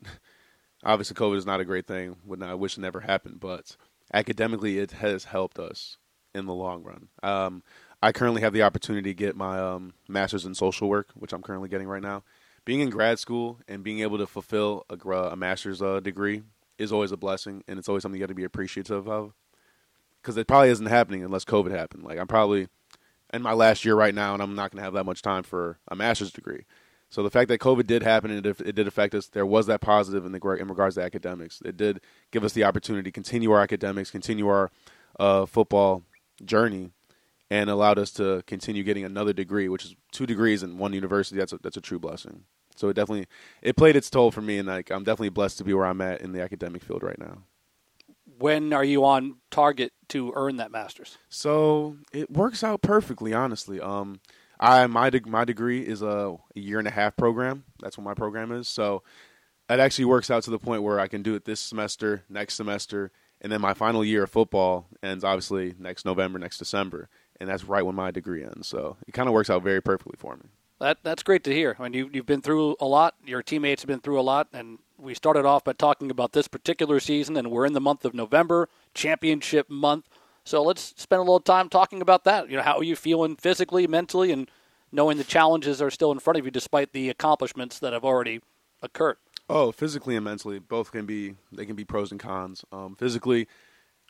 [0.84, 2.18] obviously COVID is not a great thing.
[2.26, 3.78] Would I wish it never happened, but
[4.14, 5.98] academically it has helped us
[6.34, 7.08] in the long run.
[7.24, 7.64] Um,
[8.02, 11.42] I currently have the opportunity to get my um, master's in social work, which I'm
[11.42, 12.24] currently getting right now.
[12.66, 16.44] Being in grad school and being able to fulfill a, a master's uh, degree
[16.78, 19.34] is always a blessing, and it's always something you got to be appreciative of.
[20.22, 22.04] Because it probably isn't happening unless COVID happened.
[22.04, 22.68] Like I'm probably
[23.34, 25.44] in my last year right now, and I'm not going to have that much time
[25.44, 26.66] for a master's degree.
[27.10, 29.82] So the fact that COVID did happen and it, did affect us, there was that
[29.82, 31.62] positive in, the, in regards to academics.
[31.66, 32.00] It did
[32.32, 34.72] give us the opportunity to continue our academics, continue our
[35.20, 36.04] uh, football
[36.46, 36.92] journey,
[37.52, 41.38] and allowed us to continue getting another degree, which is two degrees in one university.
[41.38, 42.46] That's a, that's a true blessing.
[42.78, 43.28] So it definitely
[43.62, 46.00] it played its toll for me, and like I'm definitely blessed to be where I'm
[46.00, 47.40] at in the academic field right now.
[48.40, 51.18] When are you on target to earn that master's?
[51.28, 53.82] So it works out perfectly, honestly.
[53.82, 54.22] Um,
[54.58, 57.66] I my de- my degree is a, a year and a half program.
[57.82, 58.70] That's what my program is.
[58.70, 59.04] So
[59.70, 62.54] it actually works out to the point where I can do it this semester, next
[62.54, 67.10] semester, and then my final year of football ends obviously next November, next December,
[67.42, 68.68] and that's right when my degree ends.
[68.68, 70.44] So it kind of works out very perfectly for me.
[70.80, 71.76] That that's great to hear.
[71.80, 73.16] I mean, you you've been through a lot.
[73.26, 76.48] Your teammates have been through a lot, and we started off by talking about this
[76.48, 80.08] particular season, and we're in the month of November, championship month.
[80.44, 82.50] So let's spend a little time talking about that.
[82.50, 84.50] You know, how are you feeling physically, mentally, and
[84.92, 88.42] knowing the challenges are still in front of you despite the accomplishments that have already
[88.82, 89.18] occurred?
[89.50, 92.64] Oh, physically and mentally, both can be they can be pros and cons.
[92.72, 93.48] Um, physically,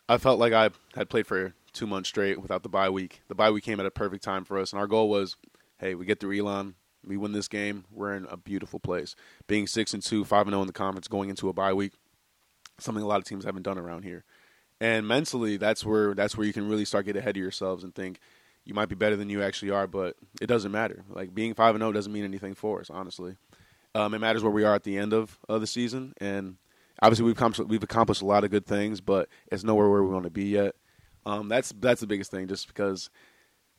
[0.08, 3.22] I felt like I had played for two months straight without the bye week.
[3.28, 5.36] The bye week came at a perfect time for us, and our goal was,
[5.78, 9.14] hey, we get through Elon, we win this game, we're in a beautiful place.
[9.46, 11.72] Being six and two, five and zero oh in the conference, going into a bye
[11.72, 11.92] week,
[12.78, 14.24] something a lot of teams haven't done around here.
[14.80, 17.94] And mentally, that's where that's where you can really start get ahead of yourselves and
[17.94, 18.18] think
[18.64, 21.04] you might be better than you actually are, but it doesn't matter.
[21.08, 23.36] Like being five and zero oh doesn't mean anything for us, honestly.
[23.94, 26.56] Um, it matters where we are at the end of, of the season, and
[27.02, 30.10] obviously we've accomplished, we've accomplished a lot of good things, but it's nowhere where we
[30.10, 30.74] want to be yet.
[31.24, 33.10] Um, that's that's the biggest thing, just because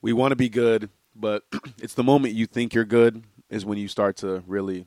[0.01, 1.43] we want to be good, but
[1.81, 4.85] it's the moment you think you're good is when you start to really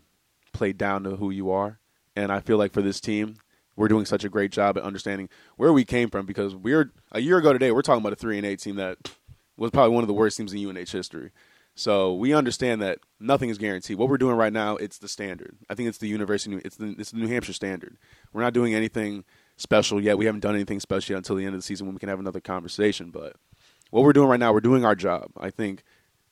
[0.52, 1.78] play down to who you are.
[2.14, 3.36] And I feel like for this team,
[3.76, 7.20] we're doing such a great job at understanding where we came from because we're a
[7.20, 8.98] year ago today we're talking about a three and eight team that
[9.56, 11.30] was probably one of the worst teams in UNH history.
[11.74, 13.98] So we understand that nothing is guaranteed.
[13.98, 15.58] What we're doing right now, it's the standard.
[15.68, 16.56] I think it's the university.
[16.64, 17.98] It's the it's the New Hampshire standard.
[18.32, 19.24] We're not doing anything
[19.56, 20.18] special yet.
[20.18, 22.08] We haven't done anything special yet until the end of the season when we can
[22.08, 23.10] have another conversation.
[23.10, 23.36] But
[23.90, 25.30] what we're doing right now, we're doing our job.
[25.36, 25.82] I think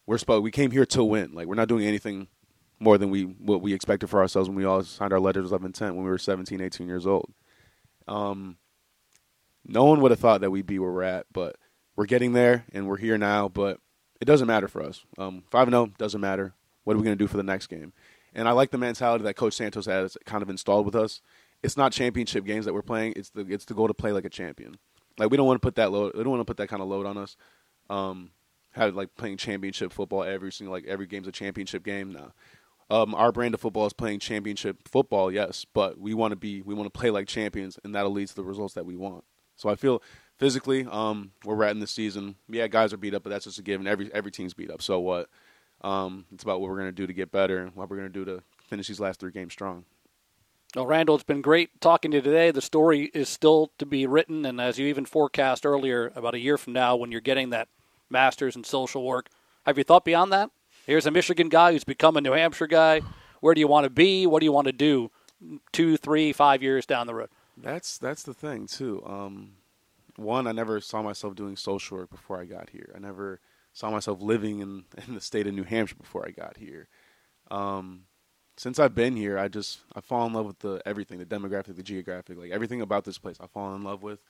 [0.06, 0.44] we're supposed.
[0.44, 1.32] We came here to win.
[1.32, 2.28] Like we're not doing anything
[2.80, 5.64] more than we what we expected for ourselves when we all signed our letters of
[5.64, 7.32] intent when we were 17, 18 years old.
[8.06, 8.58] Um,
[9.66, 11.56] no one would have thought that we'd be where we're at, but
[11.96, 13.48] we're getting there and we're here now.
[13.48, 13.80] But
[14.20, 15.04] it doesn't matter for us.
[15.18, 16.54] Um, five and zero oh doesn't matter.
[16.84, 17.92] What are we going to do for the next game?
[18.34, 21.22] And I like the mentality that Coach Santos has kind of installed with us.
[21.64, 23.14] It's not championship games that we're playing.
[23.16, 24.76] It's the it's the goal to play like a champion.
[25.18, 26.12] Like we don't want to put that load.
[26.14, 27.36] We don't want to put that kind of load on us.
[27.88, 28.30] Um,
[28.72, 32.12] have like playing championship football every single like every game's a championship game.
[32.12, 32.32] now.
[32.90, 36.60] Um, our brand of football is playing championship football, yes, but we want to be
[36.60, 39.24] we want to play like champions, and that'll lead to the results that we want.
[39.56, 40.02] So I feel
[40.38, 43.44] physically, um, where we're at in the season, yeah, guys are beat up, but that's
[43.44, 43.86] just a given.
[43.86, 44.82] Every every team's beat up.
[44.82, 45.30] So what?
[45.80, 48.24] Um, it's about what we're to do to get better and what we're to do
[48.24, 49.84] to finish these last three games strong.
[50.74, 52.50] Well, Randall, it's been great talking to you today.
[52.50, 56.40] The story is still to be written, and as you even forecast earlier, about a
[56.40, 57.68] year from now, when you're getting that
[58.10, 59.28] master's in social work,
[59.66, 60.50] have you thought beyond that?
[60.84, 63.02] Here's a Michigan guy who's become a New Hampshire guy.
[63.40, 64.26] Where do you want to be?
[64.26, 65.12] What do you want to do
[65.72, 67.30] two, three, five years down the road?
[67.56, 69.00] That's that's the thing too.
[69.06, 69.52] Um,
[70.16, 72.90] one, I never saw myself doing social work before I got here.
[72.96, 73.38] I never
[73.72, 76.88] saw myself living in, in the state of New Hampshire before I got here.
[77.48, 78.06] Um,
[78.56, 81.76] since I've been here, I just I fall in love with the everything, the demographic,
[81.76, 83.36] the geographic, like everything about this place.
[83.40, 84.20] I fall in love with,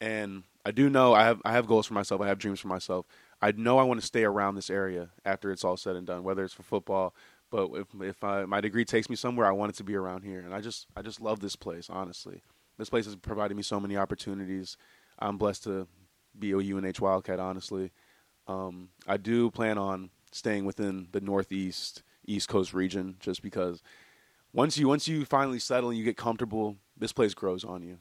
[0.00, 2.20] and I do know I have I have goals for myself.
[2.20, 3.06] I have dreams for myself.
[3.40, 6.24] I know I want to stay around this area after it's all said and done,
[6.24, 7.14] whether it's for football.
[7.50, 10.22] But if if I, my degree takes me somewhere, I want it to be around
[10.22, 11.88] here, and I just I just love this place.
[11.90, 12.42] Honestly,
[12.78, 14.76] this place has provided me so many opportunities
[15.18, 15.86] I'm blessed to
[16.38, 17.40] be a UNH Wildcat.
[17.40, 17.90] Honestly,
[18.46, 23.82] um, I do plan on staying within the Northeast East Coast region, just because
[24.52, 27.98] once you once you finally settle and you get comfortable, this place grows on you.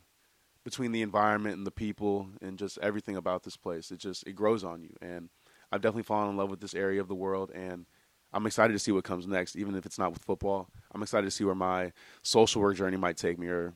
[0.64, 4.34] Between the environment and the people and just everything about this place, it just it
[4.34, 4.96] grows on you.
[5.02, 5.30] And
[5.72, 7.86] I've definitely fallen in love with this area of the world, and
[8.34, 9.56] I'm excited to see what comes next.
[9.56, 12.98] Even if it's not with football, I'm excited to see where my social work journey
[12.98, 13.74] might take me, or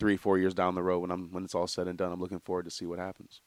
[0.00, 2.12] three, four years down the road when I'm when it's all said and done.
[2.12, 3.40] I'm looking forward to see what happens.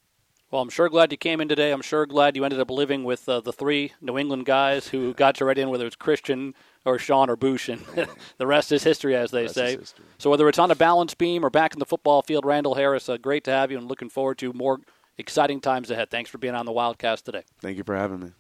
[0.50, 1.72] Well, I'm sure glad you came in today.
[1.72, 5.14] I'm sure glad you ended up living with uh, the three New England guys who
[5.14, 7.82] got you right in, whether it's Christian or Sean or Bush, and
[8.38, 9.78] the rest is history, as they Rest say.
[10.18, 13.10] So whether it's on a balance beam or back in the football field, Randall Harris,
[13.10, 14.80] uh, great to have you, and looking forward to more
[15.18, 16.10] exciting times ahead.
[16.10, 17.44] Thanks for being on the Wildcast today.
[17.60, 18.32] Thank you for having me.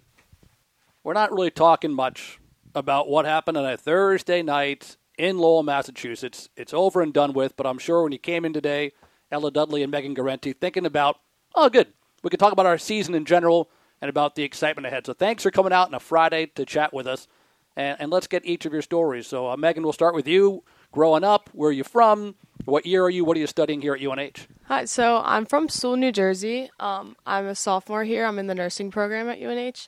[1.03, 2.39] We're not really talking much
[2.73, 6.47] about what happened on a Thursday night in Lowell, Massachusetts.
[6.55, 8.93] It's over and done with, but I'm sure when you came in today,
[9.29, 11.17] Ella Dudley and Megan Garenti, thinking about,
[11.55, 11.87] oh, good,
[12.23, 13.69] we can talk about our season in general
[14.01, 15.05] and about the excitement ahead.
[15.05, 17.27] So thanks for coming out on a Friday to chat with us,
[17.75, 19.27] and, and let's get each of your stories.
[19.27, 20.63] So, uh, Megan, we'll start with you.
[20.91, 22.35] Growing up, where are you from?
[22.65, 23.23] What year are you?
[23.23, 24.47] What are you studying here at UNH?
[24.65, 26.69] Hi, so I'm from Sewell, New Jersey.
[26.79, 28.25] Um, I'm a sophomore here.
[28.25, 29.87] I'm in the nursing program at UNH.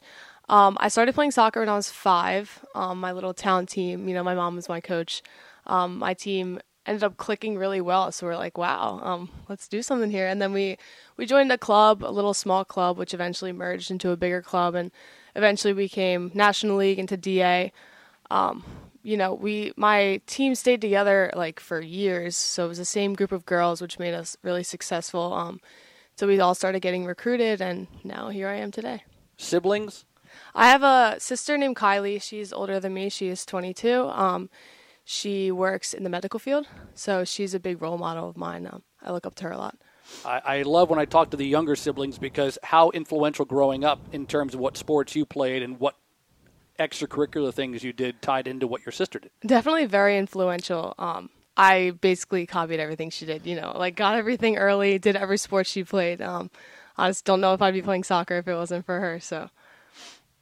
[0.50, 2.66] Um, I started playing soccer when I was five.
[2.76, 5.22] Um, my little town team, you know, my mom was my coach.
[5.68, 9.82] Um, my team ended up clicking really well, so we're like, wow, um, let's do
[9.82, 10.28] something here.
[10.28, 10.78] And then we
[11.18, 14.76] we joined a club, a little small club, which eventually merged into a bigger club,
[14.76, 14.92] and
[15.36, 17.72] eventually became National League into DA
[19.04, 23.14] you know, we my team stayed together like for years, so it was the same
[23.14, 25.34] group of girls, which made us really successful.
[25.34, 25.62] Um,
[26.16, 29.04] so we all started getting recruited, and now here I am today.
[29.38, 30.06] Siblings?
[30.54, 32.22] I have a sister named Kylie.
[32.22, 33.10] She's older than me.
[33.10, 34.10] She is 22.
[34.10, 34.50] Um,
[35.10, 38.68] she works in the medical field, so she's a big role model of mine.
[38.72, 39.76] Um, I look up to her a lot.
[40.24, 44.00] I, I love when I talk to the younger siblings because how influential growing up
[44.12, 45.96] in terms of what sports you played and what
[46.80, 49.32] extracurricular things you did tied into what your sister did.
[49.44, 50.94] Definitely very influential.
[51.00, 53.48] Um, I basically copied everything she did.
[53.48, 56.22] You know, like got everything early, did every sport she played.
[56.22, 56.52] Um,
[56.98, 59.20] I just don't know if I'd be playing soccer if it wasn't for her.
[59.20, 59.50] So.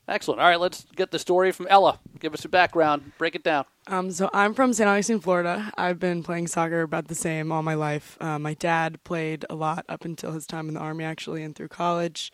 [0.07, 0.39] Excellent.
[0.39, 1.99] All right, let's get the story from Ella.
[2.19, 3.11] Give us a background.
[3.17, 3.65] Break it down.
[3.87, 4.87] Um, so I'm from St.
[4.87, 5.71] Augustine, Florida.
[5.77, 8.17] I've been playing soccer about the same all my life.
[8.21, 11.55] Uh, my dad played a lot up until his time in the army, actually, and
[11.55, 12.31] through college.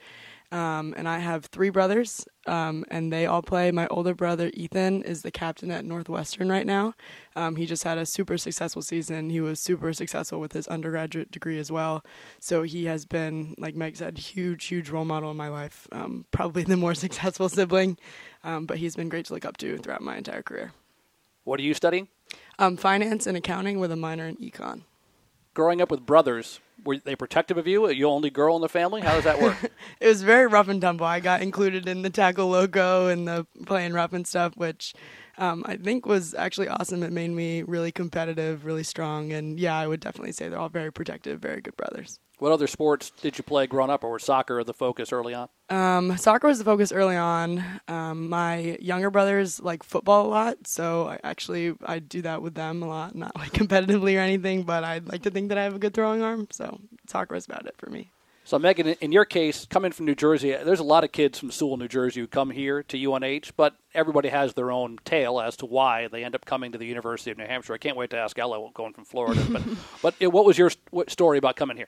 [0.53, 3.71] Um, and I have three brothers, um, and they all play.
[3.71, 6.93] My older brother Ethan is the captain at Northwestern right now.
[7.35, 9.31] Um, he just had a super successful season.
[9.31, 12.05] He was super successful with his undergraduate degree as well.
[12.39, 15.87] So he has been, like Meg said, huge, huge role model in my life.
[15.91, 17.97] Um, probably the more successful sibling,
[18.43, 20.71] um, but he's been great to look up to throughout my entire career.
[21.45, 22.09] What are you studying?
[22.59, 24.83] Um, finance and accounting with a minor in econ.
[25.53, 27.85] Growing up with brothers, were they protective of you?
[27.85, 29.01] Are you only girl in the family?
[29.01, 29.57] How does that work?
[29.99, 31.05] it was very rough and tumble.
[31.05, 34.95] I got included in the tackle logo and the playing rough and stuff, which
[35.37, 37.03] um, I think was actually awesome.
[37.03, 40.69] It made me really competitive, really strong, and yeah, I would definitely say they're all
[40.69, 42.19] very protective, very good brothers.
[42.43, 45.47] What other sports did you play growing up, or was soccer the focus early on?
[45.69, 47.63] Um, soccer was the focus early on.
[47.87, 52.53] Um, my younger brothers like football a lot, so I actually I do that with
[52.53, 55.63] them a lot, not like competitively or anything, but I'd like to think that I
[55.63, 56.49] have a good throwing arm.
[56.51, 58.11] So soccer is about it for me.
[58.45, 61.49] So, Megan, in your case, coming from New Jersey, there's a lot of kids from
[61.49, 65.55] Sewell, New Jersey, who come here to UNH, but everybody has their own tale as
[65.57, 67.73] to why they end up coming to the University of New Hampshire.
[67.73, 69.41] I can't wait to ask Ella, going from Florida.
[69.49, 69.63] but,
[70.19, 70.71] but what was your
[71.07, 71.87] story about coming here?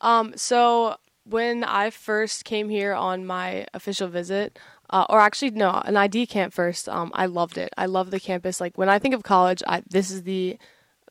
[0.00, 4.58] Um, so when I first came here on my official visit,
[4.90, 7.72] uh, or actually no, an ID camp first, um, I loved it.
[7.78, 8.60] I love the campus.
[8.60, 10.58] Like when I think of college, I, this is the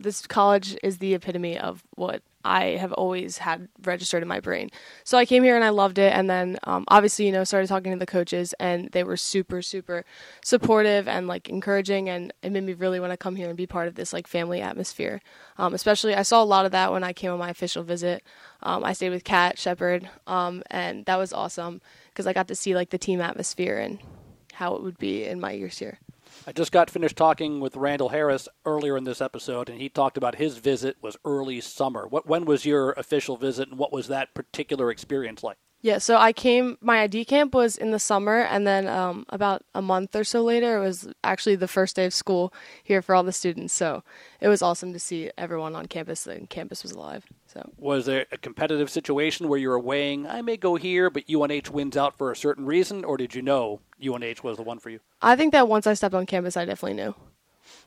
[0.01, 4.69] this college is the epitome of what I have always had registered in my brain.
[5.03, 7.67] So I came here and I loved it, and then um, obviously you know started
[7.67, 10.05] talking to the coaches, and they were super super
[10.43, 13.67] supportive and like encouraging, and it made me really want to come here and be
[13.67, 15.21] part of this like family atmosphere.
[15.57, 18.23] Um, especially I saw a lot of that when I came on my official visit.
[18.63, 22.55] Um, I stayed with Kat Shepard, um, and that was awesome because I got to
[22.55, 23.99] see like the team atmosphere and
[24.53, 25.99] how it would be in my years here.
[26.49, 30.17] I just got finished talking with Randall Harris earlier in this episode, and he talked
[30.17, 32.07] about his visit was early summer.
[32.07, 35.57] What when was your official visit, and what was that particular experience like?
[35.81, 36.79] Yeah, so I came.
[36.81, 40.43] My ID camp was in the summer, and then um, about a month or so
[40.43, 42.51] later, it was actually the first day of school
[42.83, 43.71] here for all the students.
[43.71, 44.03] So
[44.41, 47.25] it was awesome to see everyone on campus, and campus was alive.
[47.59, 51.23] So Was there a competitive situation where you were weighing, I may go here, but
[51.29, 54.79] UNH wins out for a certain reason, or did you know UNH was the one
[54.79, 54.99] for you?
[55.21, 57.15] I think that once I stepped on campus, I definitely knew.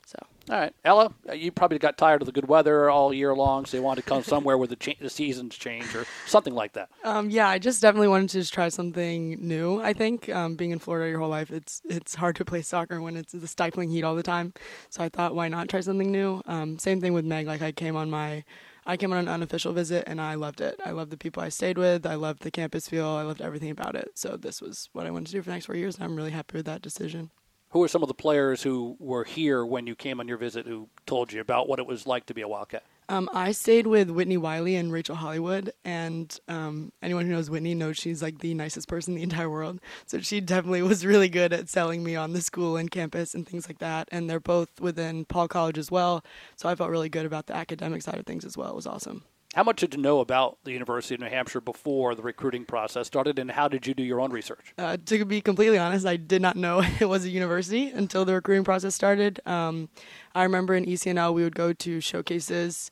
[0.04, 0.18] So
[0.50, 3.64] All right, Ella, uh, you probably got tired of the good weather all year long,
[3.64, 6.74] so you wanted to come somewhere where the, cha- the seasons change or something like
[6.74, 6.90] that.
[7.04, 9.80] Um, yeah, I just definitely wanted to just try something new.
[9.80, 13.00] I think um, being in Florida your whole life, it's it's hard to play soccer
[13.00, 14.52] when it's the stifling heat all the time.
[14.90, 16.42] So I thought, why not try something new?
[16.46, 17.46] Um, same thing with Meg.
[17.46, 18.44] Like I came on my,
[18.85, 20.80] I came on an unofficial visit and I loved it.
[20.85, 22.05] I loved the people I stayed with.
[22.05, 23.07] I loved the campus feel.
[23.07, 24.12] I loved everything about it.
[24.14, 26.16] So this was what I wanted to do for the next four years, and I'm
[26.16, 27.30] really happy with that decision.
[27.70, 30.66] Who are some of the players who were here when you came on your visit
[30.66, 32.85] who told you about what it was like to be a Wildcat?
[33.09, 37.74] Um, I stayed with Whitney Wiley and Rachel Hollywood, and um, anyone who knows Whitney
[37.74, 39.80] knows she's like the nicest person in the entire world.
[40.07, 43.46] So she definitely was really good at selling me on the school and campus and
[43.46, 44.09] things like that.
[44.12, 46.24] And they're both within Paul College as well,
[46.57, 48.70] so I felt really good about the academic side of things as well.
[48.70, 49.24] It was awesome.
[49.55, 53.07] How much did you know about the University of New Hampshire before the recruiting process
[53.07, 54.72] started, and how did you do your own research?
[54.78, 58.32] Uh, to be completely honest, I did not know it was a university until the
[58.32, 59.40] recruiting process started.
[59.44, 59.90] Um,
[60.34, 62.90] I remember in ECNL we would go to showcases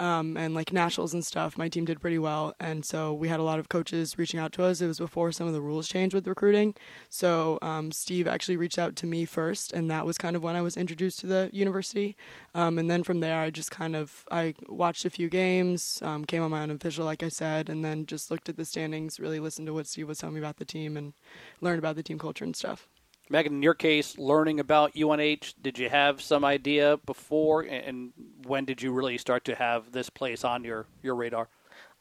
[0.00, 1.56] um, and like nationals and stuff.
[1.58, 4.52] My team did pretty well, and so we had a lot of coaches reaching out
[4.52, 4.80] to us.
[4.80, 6.74] It was before some of the rules changed with recruiting,
[7.08, 10.56] so um, Steve actually reached out to me first, and that was kind of when
[10.56, 12.16] I was introduced to the university.
[12.54, 16.24] Um, and then from there, I just kind of I watched a few games, um,
[16.24, 19.20] came on my own official, like I said, and then just looked at the standings,
[19.20, 21.12] really listened to what Steve was telling me about the team, and
[21.60, 22.88] learned about the team culture and stuff.
[23.30, 28.12] Megan, in your case, learning about UNH, did you have some idea before, and
[28.46, 31.48] when did you really start to have this place on your, your radar?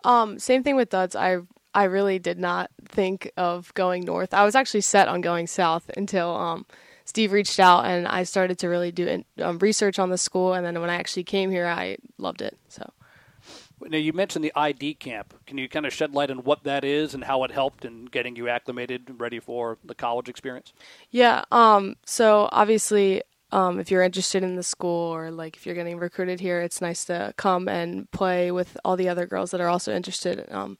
[0.04, 1.16] Um, same thing with Duds.
[1.16, 1.40] I
[1.74, 4.34] I really did not think of going north.
[4.34, 6.66] I was actually set on going south until um,
[7.06, 10.54] Steve reached out and I started to really do um, research on the school.
[10.54, 12.58] And then when I actually came here, I loved it.
[12.68, 12.92] So.
[13.88, 15.34] Now you mentioned the ID camp.
[15.46, 18.06] Can you kind of shed light on what that is and how it helped in
[18.06, 20.74] getting you acclimated, and ready for the college experience?
[21.10, 21.44] Yeah.
[21.52, 21.96] Um.
[22.06, 26.40] So obviously, um, if you're interested in the school or like if you're getting recruited
[26.40, 29.94] here, it's nice to come and play with all the other girls that are also
[29.94, 30.46] interested.
[30.52, 30.78] Um,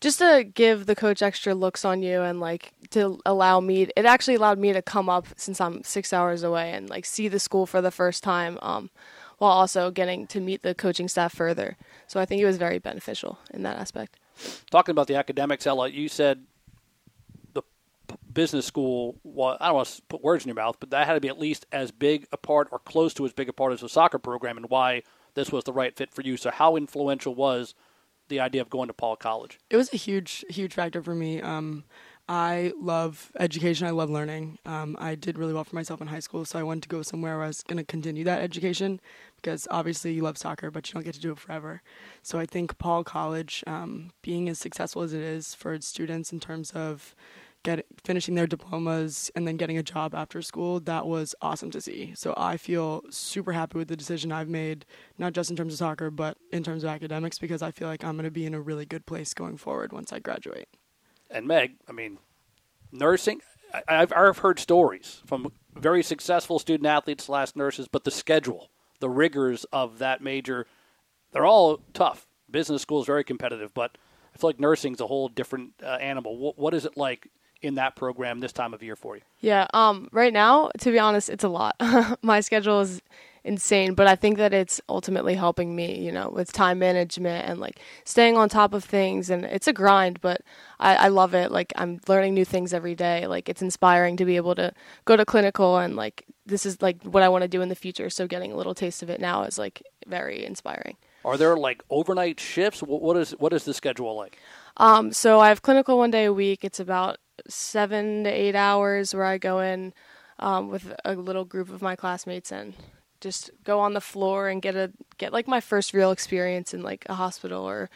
[0.00, 3.88] just to give the coach extra looks on you and like to allow me.
[3.96, 7.28] It actually allowed me to come up since I'm six hours away and like see
[7.28, 8.58] the school for the first time.
[8.62, 8.90] Um
[9.42, 11.76] while also getting to meet the coaching staff further.
[12.06, 14.20] So I think it was very beneficial in that aspect.
[14.70, 16.44] Talking about the academics, Ella, you said
[17.52, 17.62] the
[18.32, 19.16] business school.
[19.24, 21.26] Well, I don't want to put words in your mouth, but that had to be
[21.26, 23.88] at least as big a part or close to as big a part as the
[23.88, 25.02] soccer program, and why
[25.34, 26.36] this was the right fit for you.
[26.36, 27.74] So, how influential was
[28.28, 29.58] the idea of going to Paul College?
[29.70, 31.42] It was a huge, huge factor for me.
[31.42, 31.82] Um,
[32.28, 33.86] I love education.
[33.86, 34.58] I love learning.
[34.64, 37.02] Um, I did really well for myself in high school, so I wanted to go
[37.02, 39.00] somewhere where I was going to continue that education
[39.42, 41.82] because obviously you love soccer, but you don't get to do it forever.
[42.22, 46.32] So I think Paul College, um, being as successful as it is for its students
[46.32, 47.14] in terms of
[47.64, 51.80] get finishing their diplomas and then getting a job after school, that was awesome to
[51.80, 52.12] see.
[52.16, 54.84] So I feel super happy with the decision I've made,
[55.18, 58.04] not just in terms of soccer, but in terms of academics, because I feel like
[58.04, 60.68] I'm going to be in a really good place going forward once I graduate
[61.32, 62.18] and Meg, I mean,
[62.92, 63.40] nursing.
[63.88, 68.68] I, have I've heard stories from very successful student athletes slash nurses, but the schedule,
[69.02, 70.64] the rigors of that major,
[71.32, 72.28] they're all tough.
[72.48, 73.98] Business school is very competitive, but
[74.32, 76.38] I feel like nursing's a whole different uh, animal.
[76.38, 77.26] What, what is it like
[77.62, 79.22] in that program this time of year for you?
[79.40, 81.76] Yeah, um, right now, to be honest, it's a lot.
[82.22, 83.02] My schedule is
[83.44, 87.58] insane, but I think that it's ultimately helping me, you know, with time management and
[87.58, 89.30] like staying on top of things.
[89.30, 90.42] And it's a grind, but
[90.78, 91.50] I, I love it.
[91.50, 93.26] Like I'm learning new things every day.
[93.26, 94.72] Like it's inspiring to be able to
[95.04, 97.74] go to clinical and like this is like what I want to do in the
[97.74, 98.10] future.
[98.10, 100.96] So getting a little taste of it now is like very inspiring.
[101.24, 102.80] Are there like overnight shifts?
[102.80, 104.38] What is what is the schedule like?
[104.76, 106.64] Um, so I have clinical one day a week.
[106.64, 109.92] It's about seven to eight hours where I go in
[110.38, 112.74] um, with a little group of my classmates and
[113.20, 116.82] just go on the floor and get a get like my first real experience in
[116.82, 117.88] like a hospital or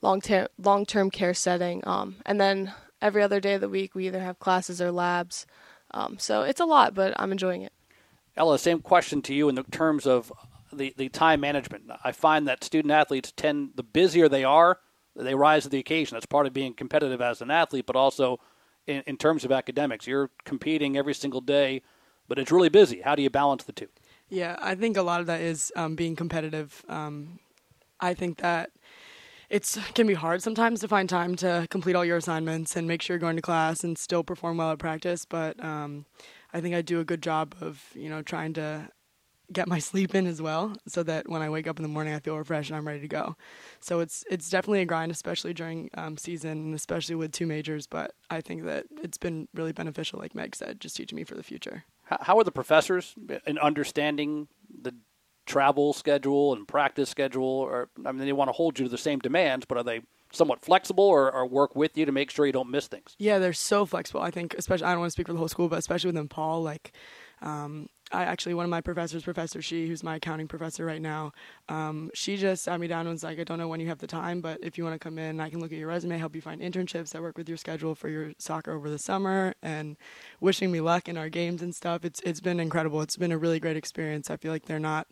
[0.00, 1.82] long term long term care setting.
[1.86, 5.46] Um, and then every other day of the week we either have classes or labs.
[5.90, 7.72] Um, so it's a lot, but I'm enjoying it.
[8.36, 10.32] Ella, same question to you in the terms of
[10.72, 11.84] the, the time management.
[12.02, 14.78] I find that student athletes tend the busier they are,
[15.14, 16.16] they rise to the occasion.
[16.16, 18.40] That's part of being competitive as an athlete, but also
[18.86, 20.06] in, in terms of academics.
[20.06, 21.82] You're competing every single day,
[22.28, 23.00] but it's really busy.
[23.00, 23.88] How do you balance the two?
[24.28, 26.84] Yeah, I think a lot of that is um, being competitive.
[26.88, 27.38] Um,
[28.00, 28.70] I think that
[29.50, 33.02] it can be hard sometimes to find time to complete all your assignments and make
[33.02, 35.26] sure you're going to class and still perform well at practice.
[35.26, 36.06] But um,
[36.54, 38.88] I think I do a good job of you know trying to
[39.52, 42.14] get my sleep in as well, so that when I wake up in the morning,
[42.14, 43.36] I feel refreshed and I'm ready to go.
[43.80, 47.86] So it's it's definitely a grind, especially during um, season and especially with two majors.
[47.86, 51.34] But I think that it's been really beneficial, like Meg said, just teaching me for
[51.34, 51.84] the future.
[52.04, 53.14] How are the professors
[53.46, 54.48] in understanding
[54.82, 54.94] the
[55.46, 57.44] travel schedule and practice schedule?
[57.44, 60.02] Or I mean, they want to hold you to the same demands, but are they
[60.32, 63.14] somewhat flexible or, or, work with you to make sure you don't miss things?
[63.18, 64.22] Yeah, they're so flexible.
[64.22, 66.28] I think, especially I don't want to speak for the whole school, but especially within
[66.28, 66.92] Paul, like
[67.42, 71.32] um, I actually one of my professors, Professor She, who's my accounting professor right now,
[71.68, 73.98] um, she just sat me down and was like, I don't know when you have
[73.98, 76.18] the time, but if you want to come in, I can look at your resume,
[76.18, 79.54] help you find internships that work with your schedule for your soccer over the summer,
[79.62, 79.96] and
[80.40, 82.04] wishing me luck in our games and stuff.
[82.04, 83.00] It's it's been incredible.
[83.00, 84.30] It's been a really great experience.
[84.30, 85.06] I feel like they're not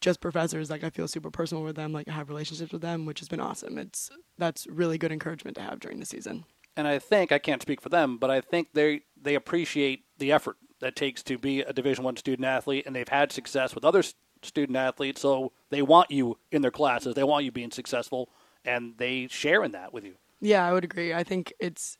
[0.00, 0.70] just professors.
[0.70, 1.92] Like I feel super personal with them.
[1.92, 3.78] Like I have relationships with them, which has been awesome.
[3.78, 6.44] It's that's really good encouragement to have during the season.
[6.76, 10.32] And I think I can't speak for them, but I think they they appreciate the
[10.32, 13.84] effort that takes to be a Division One student athlete, and they've had success with
[13.84, 14.02] other
[14.42, 17.14] student athletes, so they want you in their classes.
[17.14, 18.28] They want you being successful,
[18.64, 20.14] and they share in that with you.
[20.40, 21.14] Yeah, I would agree.
[21.14, 21.96] I think it's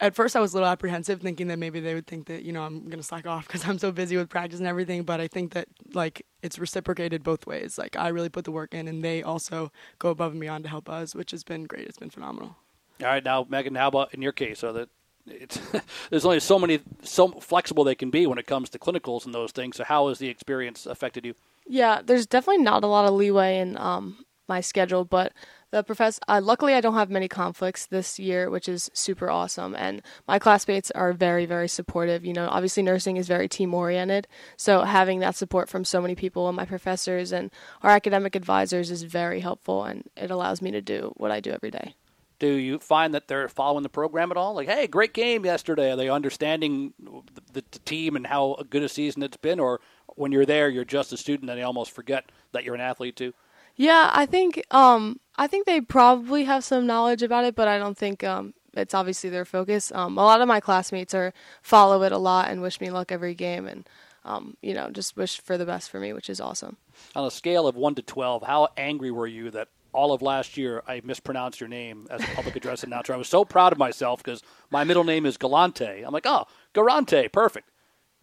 [0.00, 2.52] at first I was a little apprehensive, thinking that maybe they would think that you
[2.52, 5.02] know I'm gonna slack off because I'm so busy with practice and everything.
[5.02, 7.78] But I think that like it's reciprocated both ways.
[7.78, 10.70] Like I really put the work in, and they also go above and beyond to
[10.70, 11.86] help us, which has been great.
[11.86, 12.56] It's been phenomenal.
[13.00, 14.60] All right, now Megan, how about in your case?
[14.60, 14.92] That it's
[16.10, 19.34] there's only so many so flexible they can be when it comes to clinicals and
[19.34, 19.76] those things.
[19.76, 21.34] So how has the experience affected you?
[21.66, 25.32] Yeah, there's definitely not a lot of leeway in um, my schedule, but
[25.70, 26.20] the professor.
[26.28, 29.74] Uh, luckily, I don't have many conflicts this year, which is super awesome.
[29.74, 32.24] And my classmates are very, very supportive.
[32.24, 36.14] You know, obviously nursing is very team oriented, so having that support from so many
[36.14, 37.50] people and my professors and
[37.82, 41.52] our academic advisors is very helpful, and it allows me to do what I do
[41.52, 41.94] every day.
[42.42, 44.52] Do you find that they're following the program at all?
[44.52, 45.92] Like, hey, great game yesterday.
[45.92, 46.92] Are they understanding
[47.52, 49.80] the, the team and how good a season it's been, or
[50.16, 53.14] when you're there, you're just a student and they almost forget that you're an athlete
[53.14, 53.32] too?
[53.76, 57.78] Yeah, I think um, I think they probably have some knowledge about it, but I
[57.78, 59.92] don't think um, it's obviously their focus.
[59.94, 61.32] Um, a lot of my classmates are
[61.62, 63.88] follow it a lot and wish me luck every game, and
[64.24, 66.76] um, you know just wish for the best for me, which is awesome.
[67.14, 70.56] On a scale of one to twelve, how angry were you that all of last
[70.56, 73.12] year I mispronounced your name as a public address announcer?
[73.12, 76.02] I was so proud of myself because my middle name is Galante.
[76.02, 77.68] I'm like, oh, Garante, perfect.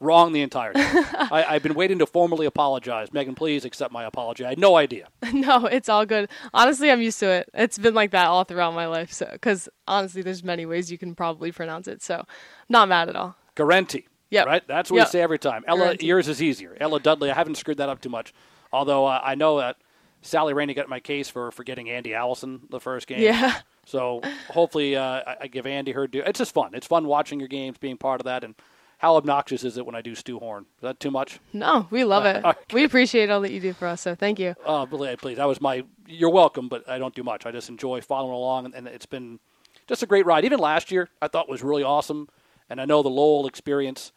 [0.01, 1.05] Wrong the entire time.
[1.31, 3.11] I, have been waiting to formally apologize.
[3.11, 4.45] Megan, please accept my apology.
[4.45, 5.09] I had no idea.
[5.33, 6.29] no, it's all good.
[6.53, 7.49] Honestly, I'm used to it.
[7.53, 9.11] It's been like that all throughout my life.
[9.11, 12.01] So, because honestly, there's many ways you can probably pronounce it.
[12.01, 12.23] So,
[12.69, 13.35] not mad at all.
[13.57, 14.05] Garenti.
[14.29, 14.43] Yeah.
[14.43, 14.65] Right.
[14.67, 15.07] That's what yep.
[15.07, 15.65] we say every time.
[15.67, 16.03] Ella, Garenti.
[16.03, 16.77] yours is easier.
[16.79, 17.29] Ella Dudley.
[17.29, 18.33] I haven't screwed that up too much.
[18.71, 19.77] Although uh, I know that
[20.21, 23.21] Sally Rainey got my case for forgetting Andy Allison the first game.
[23.21, 23.59] Yeah.
[23.85, 26.21] So hopefully uh, I, give Andy her due.
[26.25, 26.71] It's just fun.
[26.73, 28.53] It's fun watching your games, being part of that, and
[28.99, 30.65] how obnoxious is it when I do Stu Horn?
[30.77, 31.39] Is that too much?
[31.53, 32.43] No, we love it.
[32.45, 32.59] okay.
[32.73, 34.55] We appreciate all that you do for us, so thank you.
[34.65, 35.37] Oh, please, please.
[35.37, 35.85] That was my.
[36.05, 37.45] You're welcome, but I don't do much.
[37.45, 39.39] I just enjoy following along, and it's been
[39.87, 40.43] just a great ride.
[40.43, 42.27] Even last year, I thought was really awesome,
[42.69, 44.11] and I know the Lowell experience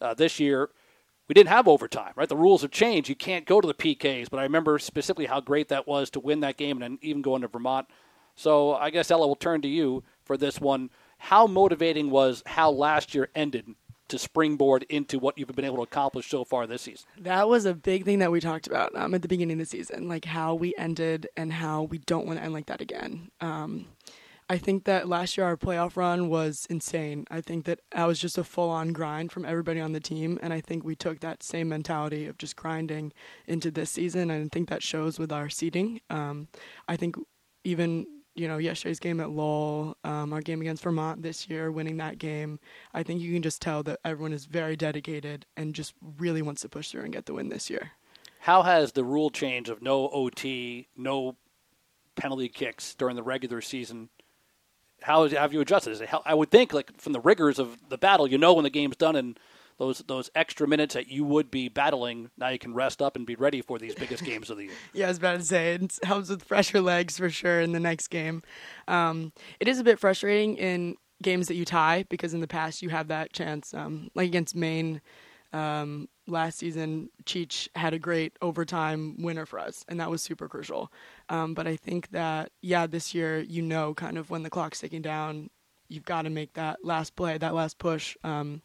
[0.00, 0.70] uh, this year.
[1.28, 2.28] We didn't have overtime, right?
[2.28, 3.08] The rules have changed.
[3.08, 6.20] You can't go to the PKs, but I remember specifically how great that was to
[6.20, 7.86] win that game and then even go into Vermont.
[8.34, 10.90] So I guess Ella will turn to you for this one.
[11.18, 13.74] How motivating was how last year ended
[14.08, 17.06] to springboard into what you've been able to accomplish so far this season?
[17.18, 19.66] That was a big thing that we talked about um, at the beginning of the
[19.66, 23.30] season, like how we ended and how we don't want to end like that again.
[23.40, 23.86] Um,
[24.48, 27.24] I think that last year our playoff run was insane.
[27.30, 30.38] I think that that was just a full on grind from everybody on the team.
[30.42, 33.12] And I think we took that same mentality of just grinding
[33.46, 34.30] into this season.
[34.30, 36.00] And I think that shows with our seeding.
[36.10, 36.48] Um,
[36.88, 37.16] I think
[37.64, 41.98] even you know, yesterday's game at Lowell, um, our game against Vermont this year, winning
[41.98, 42.58] that game,
[42.94, 46.62] I think you can just tell that everyone is very dedicated and just really wants
[46.62, 47.92] to push through and get the win this year.
[48.40, 51.36] How has the rule change of no OT, no
[52.16, 54.08] penalty kicks during the regular season?
[55.02, 56.06] How have you adjusted?
[56.24, 58.96] I would think, like from the rigors of the battle, you know when the game's
[58.96, 59.38] done and
[59.78, 62.30] those those extra minutes that you would be battling.
[62.36, 64.72] Now you can rest up and be ready for these biggest games of the year.
[64.92, 67.80] yeah, I was about to say it helps with fresher legs for sure in the
[67.80, 68.42] next game.
[68.88, 72.82] Um, it is a bit frustrating in games that you tie because in the past
[72.82, 75.00] you have that chance, um, like against Maine.
[75.52, 80.48] Um, last season, Cheech had a great overtime winner for us, and that was super
[80.48, 80.92] crucial.
[81.28, 84.80] Um, but I think that, yeah, this year, you know, kind of when the clock's
[84.80, 85.50] ticking down,
[85.88, 88.16] you've got to make that last play, that last push.
[88.24, 88.62] Um,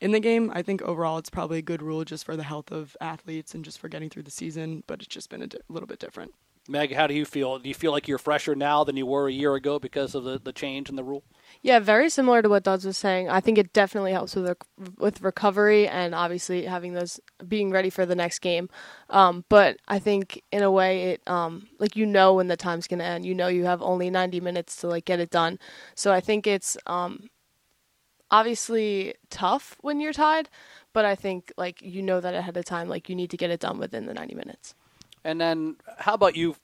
[0.00, 0.50] in the game.
[0.54, 3.64] I think overall it's probably a good rule just for the health of athletes and
[3.64, 6.32] just for getting through the season, but it's just been a di- little bit different.
[6.70, 7.58] Meg, how do you feel?
[7.58, 10.24] Do you feel like you're fresher now than you were a year ago because of
[10.24, 11.24] the, the change in the rule?
[11.62, 13.30] Yeah, very similar to what Duds was saying.
[13.30, 14.54] I think it definitely helps with
[14.98, 18.68] with recovery and obviously having those being ready for the next game.
[19.08, 22.86] Um, but I think in a way it um, like you know when the time's
[22.86, 23.24] gonna end.
[23.24, 25.58] You know you have only 90 minutes to like get it done.
[25.94, 27.30] So I think it's um,
[28.30, 30.50] obviously tough when you're tied,
[30.92, 33.50] but I think like you know that ahead of time, like you need to get
[33.50, 34.74] it done within the 90 minutes.
[35.28, 36.56] And then, how about you?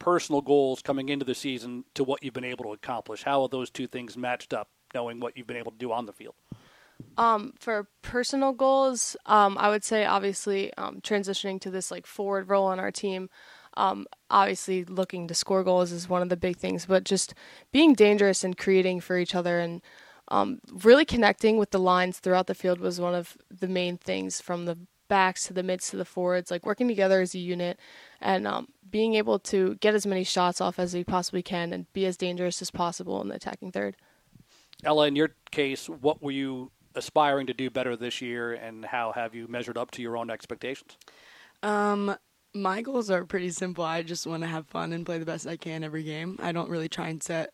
[0.00, 3.22] Personal goals coming into the season to what you've been able to accomplish.
[3.22, 6.04] How have those two things matched up, knowing what you've been able to do on
[6.04, 6.34] the field?
[7.16, 12.50] Um, for personal goals, um, I would say obviously um, transitioning to this like forward
[12.50, 13.30] role on our team.
[13.76, 17.34] Um, obviously, looking to score goals is one of the big things, but just
[17.72, 19.80] being dangerous and creating for each other and
[20.26, 24.40] um, really connecting with the lines throughout the field was one of the main things
[24.40, 24.76] from the
[25.08, 27.78] backs to the mids to the forwards, like working together as a unit
[28.20, 31.92] and um, being able to get as many shots off as we possibly can and
[31.92, 33.96] be as dangerous as possible in the attacking third.
[34.84, 39.12] Ella, in your case, what were you aspiring to do better this year, and how
[39.12, 40.96] have you measured up to your own expectations?
[41.62, 42.16] Um,
[42.54, 43.84] my goals are pretty simple.
[43.84, 46.38] I just want to have fun and play the best I can every game.
[46.40, 47.52] I don't really try and set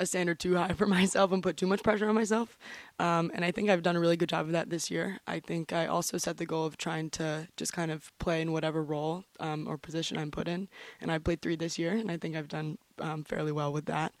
[0.00, 2.58] a standard too high for myself and put too much pressure on myself.
[2.98, 5.20] Um, and I think I've done a really good job of that this year.
[5.26, 8.52] I think I also set the goal of trying to just kind of play in
[8.52, 10.68] whatever role um, or position I'm put in.
[11.00, 13.86] And I played three this year, and I think I've done um, fairly well with
[13.86, 14.12] that.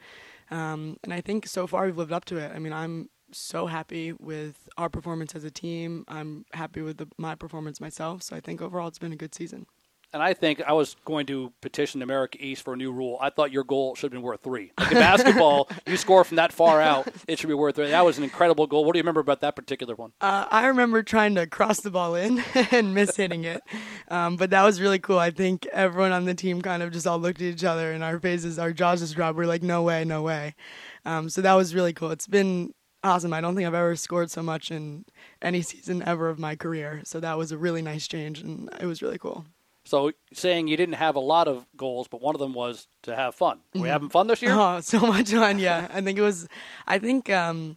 [0.50, 2.52] Um, and I think so far we've lived up to it.
[2.54, 6.04] I mean, I'm so happy with our performance as a team.
[6.08, 8.22] I'm happy with the, my performance myself.
[8.22, 9.66] So I think overall it's been a good season.
[10.12, 13.16] And I think I was going to petition America East for a new rule.
[13.20, 14.72] I thought your goal should have been worth three.
[14.78, 17.90] Like in basketball, you score from that far out, it should be worth three.
[17.90, 18.84] That was an incredible goal.
[18.84, 20.12] What do you remember about that particular one?
[20.20, 22.42] Uh, I remember trying to cross the ball in
[22.72, 23.62] and miss hitting it.
[24.08, 25.18] Um, but that was really cool.
[25.18, 28.02] I think everyone on the team kind of just all looked at each other and
[28.02, 29.38] our faces, our jaws just dropped.
[29.38, 30.56] We are like, no way, no way.
[31.04, 32.10] Um, so that was really cool.
[32.10, 33.32] It's been awesome.
[33.32, 35.04] I don't think I've ever scored so much in
[35.40, 37.02] any season ever of my career.
[37.04, 39.46] So that was a really nice change, and it was really cool.
[39.90, 43.16] So saying you didn't have a lot of goals, but one of them was to
[43.16, 43.58] have fun.
[43.74, 43.88] Were you Mhm.
[43.90, 44.52] having fun this year?
[44.54, 45.58] Oh, so much fun!
[45.58, 46.46] Yeah, I think it was.
[46.86, 47.28] I think.
[47.28, 47.76] Um,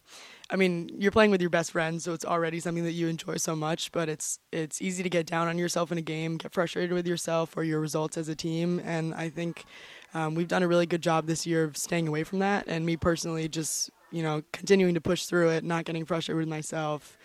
[0.52, 3.38] I mean, you're playing with your best friends, so it's already something that you enjoy
[3.38, 3.92] so much.
[3.92, 7.08] But it's it's easy to get down on yourself in a game, get frustrated with
[7.08, 8.80] yourself or your results as a team.
[8.86, 9.66] And I think
[10.14, 12.66] um, we've done a really good job this year of staying away from that.
[12.68, 16.48] And me personally, just you know, continuing to push through it, not getting frustrated with
[16.48, 17.18] myself.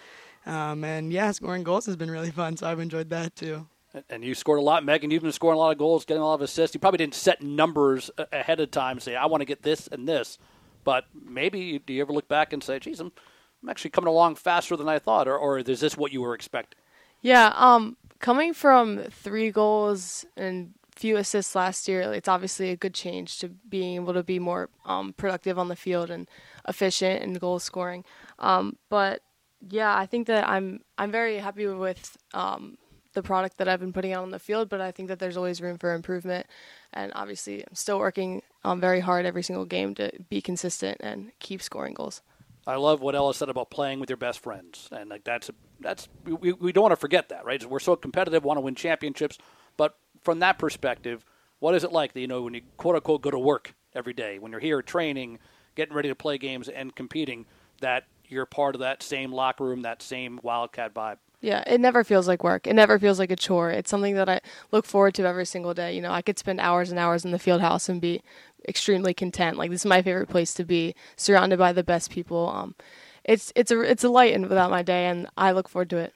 [0.46, 3.66] Um, and yeah, scoring goals has been really fun, so I've enjoyed that too.
[4.10, 5.10] And you scored a lot, Megan.
[5.10, 6.74] You've been scoring a lot of goals, getting a lot of assists.
[6.74, 10.06] You probably didn't set numbers ahead of time, say I want to get this and
[10.06, 10.38] this.
[10.84, 13.12] But maybe do you ever look back and say, "Geez, I'm,
[13.62, 16.34] I'm actually coming along faster than I thought," or, or is this what you were
[16.34, 16.78] expecting?
[17.22, 22.94] Yeah, um, coming from three goals and few assists last year, it's obviously a good
[22.94, 26.28] change to being able to be more um, productive on the field and
[26.68, 28.04] efficient in goal scoring.
[28.38, 29.22] Um, but
[29.70, 32.76] yeah, I think that I'm I'm very happy with um,
[33.18, 34.68] the product that I've been putting out on the field.
[34.68, 36.46] But I think that there's always room for improvement,
[36.92, 41.32] and obviously I'm still working um, very hard every single game to be consistent and
[41.40, 42.22] keep scoring goals.
[42.66, 45.50] I love what Ella said about playing with your best friends, and like that's
[45.80, 47.64] that's we, we don't want to forget that, right?
[47.64, 49.38] We're so competitive, want to win championships,
[49.76, 51.24] but from that perspective,
[51.60, 54.12] what is it like that you know when you quote unquote go to work every
[54.12, 55.38] day, when you're here training,
[55.76, 57.46] getting ready to play games and competing,
[57.80, 61.18] that you're part of that same locker room, that same Wildcat vibe.
[61.40, 62.66] Yeah, it never feels like work.
[62.66, 63.70] It never feels like a chore.
[63.70, 64.40] It's something that I
[64.72, 65.94] look forward to every single day.
[65.94, 68.22] You know, I could spend hours and hours in the field house and be
[68.68, 69.56] extremely content.
[69.56, 72.48] Like this is my favorite place to be, surrounded by the best people.
[72.48, 72.74] Um,
[73.24, 75.98] it's it's a it's a light in without my day, and I look forward to
[75.98, 76.14] it.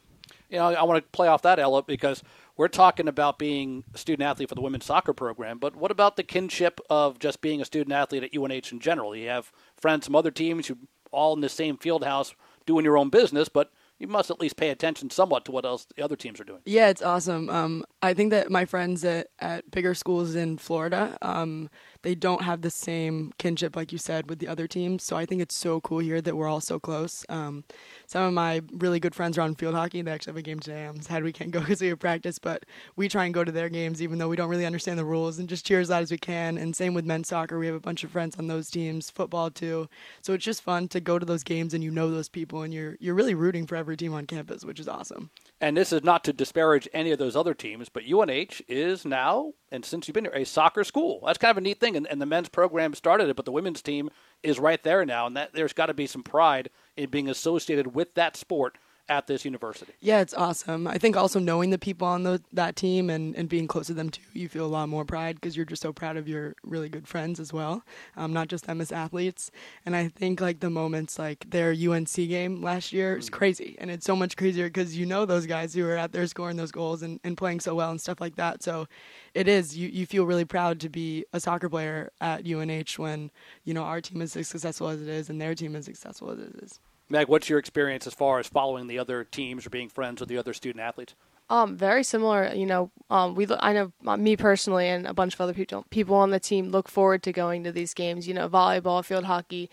[0.51, 2.23] You know, I want to play off that, Ella, because
[2.57, 6.17] we're talking about being a student athlete for the women's soccer program, but what about
[6.17, 9.17] the kinship of just being a student athlete at UNH in general?
[9.17, 9.51] You have
[9.81, 10.77] friends from other teams, you
[11.11, 12.35] all in the same field house
[12.67, 15.87] doing your own business, but you must at least pay attention somewhat to what else
[15.97, 16.61] the other teams are doing.
[16.65, 17.49] Yeah, it's awesome.
[17.49, 21.71] Um, I think that my friends at, at bigger schools in Florida, um,
[22.03, 25.03] they don't have the same kinship, like you said, with the other teams.
[25.03, 27.25] So I think it's so cool here that we're all so close.
[27.29, 27.65] Um,
[28.07, 30.03] some of my really good friends are on field hockey.
[30.03, 30.85] They actually have a game today.
[30.85, 32.65] I'm sad we can't go because we have practice, but
[32.97, 35.39] we try and go to their games even though we don't really understand the rules
[35.39, 36.59] and just cheer as loud as we can.
[36.59, 37.59] And same with men's soccer.
[37.59, 39.89] We have a bunch of friends on those teams, football too.
[40.23, 42.75] So it's just fun to go to those games and you know those people and
[42.75, 45.31] you're you're really rooting for every team on campus, which is awesome.
[45.63, 49.53] And this is not to disparage any of those other teams, but UNH is now,
[49.71, 51.23] and since you've been here, a soccer school.
[51.25, 51.95] That's kind of a neat thing.
[51.97, 54.11] And, and the men's program started it, but the women's team
[54.43, 55.25] is right there now.
[55.29, 58.77] And that there's got to be some pride in being associated with that sport
[59.09, 59.93] at this university.
[60.01, 60.87] Yeah, it's awesome.
[60.87, 63.95] I think also knowing the people on the, that team and, and being close to
[63.95, 66.55] them too, you feel a lot more pride because you're just so proud of your
[66.63, 67.83] really good friends as well,
[68.17, 69.51] um, not just them as athletes.
[69.85, 73.77] And I think like the moments like their UNC game last year is crazy.
[73.79, 76.57] And it's so much crazier because you know those guys who are out there scoring
[76.57, 78.63] those goals and, and playing so well and stuff like that.
[78.63, 78.87] So
[79.35, 83.31] it is, you, you feel really proud to be a soccer player at UNH when,
[83.65, 86.31] you know, our team is as successful as it is and their team is successful
[86.31, 86.81] as it is.
[87.13, 90.31] Meg, what's your experience as far as following the other teams or being friends with
[90.31, 91.15] the other student athletes?
[91.51, 92.51] Um, very similar.
[92.55, 95.85] You know, um, we I know uh, me personally and a bunch of other people
[95.91, 98.27] people on the team look forward to going to these games.
[98.27, 99.69] You know, volleyball, field hockey,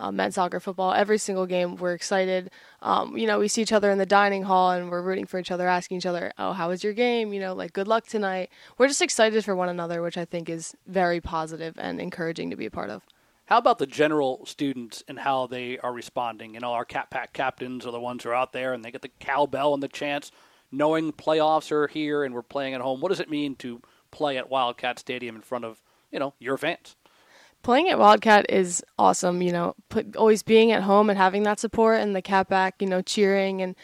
[0.00, 0.92] uh, men's soccer, football.
[0.92, 2.50] Every single game, we're excited.
[2.82, 5.38] Um, you know, we see each other in the dining hall and we're rooting for
[5.38, 8.08] each other, asking each other, "Oh, how was your game?" You know, like good luck
[8.08, 8.50] tonight.
[8.78, 12.56] We're just excited for one another, which I think is very positive and encouraging to
[12.56, 13.04] be a part of.
[13.50, 16.54] How about the general students and how they are responding?
[16.54, 18.92] You know, our Cat Pack captains are the ones who are out there and they
[18.92, 20.30] get the cowbell and the chants,
[20.70, 23.00] knowing playoffs are here and we're playing at home.
[23.00, 23.82] What does it mean to
[24.12, 25.82] play at Wildcat Stadium in front of,
[26.12, 26.94] you know, your fans?
[27.64, 31.58] Playing at Wildcat is awesome, you know, put, always being at home and having that
[31.58, 33.74] support and the Cat Pack, you know, cheering and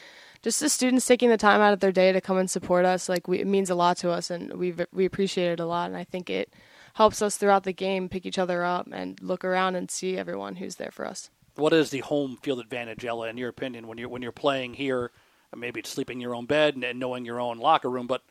[0.43, 3.09] just the students taking the time out of their day to come and support us.
[3.09, 5.89] Like, we, it means a lot to us and we we appreciate it a lot.
[5.89, 6.55] And I think it
[6.97, 10.57] helps us throughout the game pick each other up and look around and see everyone
[10.57, 11.29] who's there for us.
[11.55, 14.75] What is the home field advantage, Ella, in your opinion, when you're when you're playing
[14.75, 15.13] here?
[15.55, 18.23] Maybe it's sleeping in your own bed and knowing your own locker room, but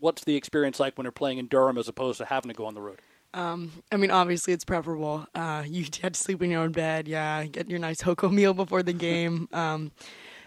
[0.00, 2.66] what's the experience like when you're playing in Durham as opposed to having to go
[2.66, 3.00] on the road?
[3.34, 5.26] Um, I mean, obviously it's preferable.
[5.34, 7.44] Uh, you had to sleep in your own bed, yeah.
[7.44, 9.48] Get your nice HoCo meal before the game.
[9.52, 9.92] Um,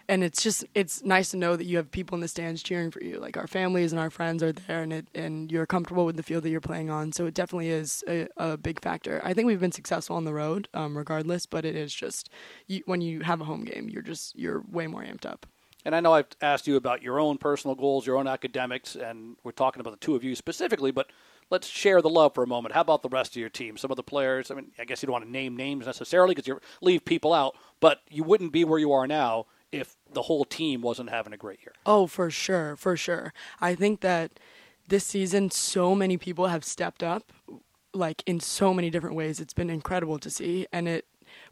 [0.10, 2.92] and it's just it's nice to know that you have people in the stands cheering
[2.92, 3.20] for you.
[3.20, 6.24] Like our families and our friends are there, and it and you're comfortable with the
[6.24, 7.12] field that you're playing on.
[7.12, 9.22] So it definitely is a, a big factor.
[9.24, 11.46] I think we've been successful on the road, um, regardless.
[11.46, 12.30] But it is just
[12.68, 15.46] you, when you have a home game, you're just you're way more amped up.
[15.86, 19.38] And I know I've asked you about your own personal goals, your own academics, and
[19.44, 21.12] we're talking about the two of you specifically, but
[21.50, 22.74] let's share the love for a moment.
[22.74, 23.78] How about the rest of your team?
[23.78, 26.36] Some of the players, I mean, I guess you don't want to name names necessarily
[26.36, 30.24] because you leave people out, but you wouldn't be where you are now if the
[30.24, 31.74] whole team wasn't having a great year.
[31.86, 33.34] Oh, for sure, for sure.
[33.60, 34.40] I think that
[34.88, 37.32] this season, so many people have stepped up,
[37.94, 39.40] like in so many different ways.
[39.40, 41.06] It's been incredible to see, and it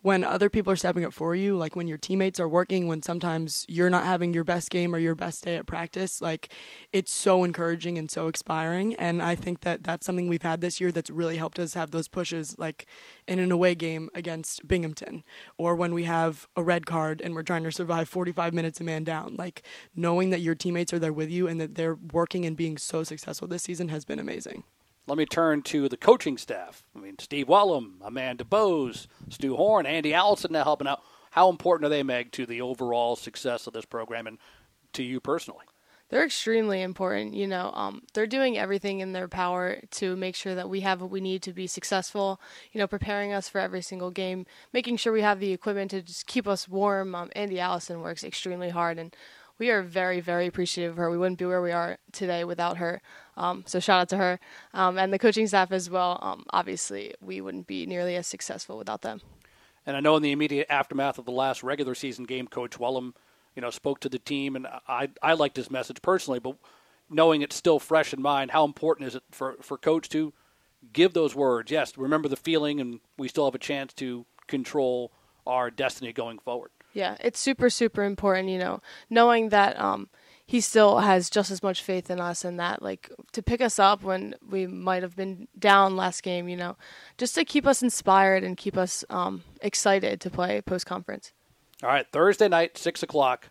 [0.05, 3.01] when other people are stepping up for you, like when your teammates are working, when
[3.01, 6.53] sometimes you're not having your best game or your best day at practice, like
[6.93, 8.93] it's so encouraging and so inspiring.
[8.97, 11.89] And I think that that's something we've had this year that's really helped us have
[11.89, 12.85] those pushes, like
[13.27, 15.23] in an away game against Binghamton,
[15.57, 18.83] or when we have a red card and we're trying to survive 45 minutes a
[18.83, 19.35] man down.
[19.39, 19.63] Like
[19.95, 23.03] knowing that your teammates are there with you and that they're working and being so
[23.03, 24.65] successful this season has been amazing.
[25.07, 26.83] Let me turn to the coaching staff.
[26.95, 31.03] I mean, Steve Welham, Amanda Bose, Stu Horn, Andy Allison now helping out.
[31.31, 34.39] How important are they, Meg, to the overall success of this program and
[34.93, 35.65] to you personally?
[36.09, 37.33] They're extremely important.
[37.33, 41.01] You know, um, they're doing everything in their power to make sure that we have
[41.01, 42.39] what we need to be successful.
[42.71, 46.01] You know, preparing us for every single game, making sure we have the equipment to
[46.01, 47.15] just keep us warm.
[47.15, 49.15] Um, Andy Allison works extremely hard, and
[49.57, 51.09] we are very, very appreciative of her.
[51.09, 53.01] We wouldn't be where we are today without her.
[53.37, 54.39] Um, so shout out to her
[54.73, 56.19] um, and the coaching staff as well.
[56.21, 59.21] Um, obviously, we wouldn't be nearly as successful without them.
[59.85, 63.13] And I know in the immediate aftermath of the last regular season game, Coach Welham,
[63.55, 66.39] you know, spoke to the team, and I I liked his message personally.
[66.39, 66.57] But
[67.09, 70.33] knowing it's still fresh in mind, how important is it for for Coach to
[70.91, 71.71] give those words?
[71.71, 75.11] Yes, remember the feeling, and we still have a chance to control
[75.45, 76.71] our destiny going forward.
[76.95, 78.49] Yeah, it's super super important.
[78.49, 79.79] You know, knowing that.
[79.79, 80.09] Um,
[80.47, 83.79] he still has just as much faith in us and that like to pick us
[83.79, 86.77] up when we might have been down last game you know
[87.17, 91.33] just to keep us inspired and keep us um, excited to play post conference
[91.81, 93.49] all right thursday night six o'clock.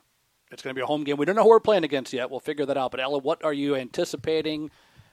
[0.53, 1.17] It's going to be a home game.
[1.17, 2.31] We don't know who we're playing against yet.
[2.31, 2.93] We'll figure that out.
[2.93, 4.71] But ella what are you anticipating?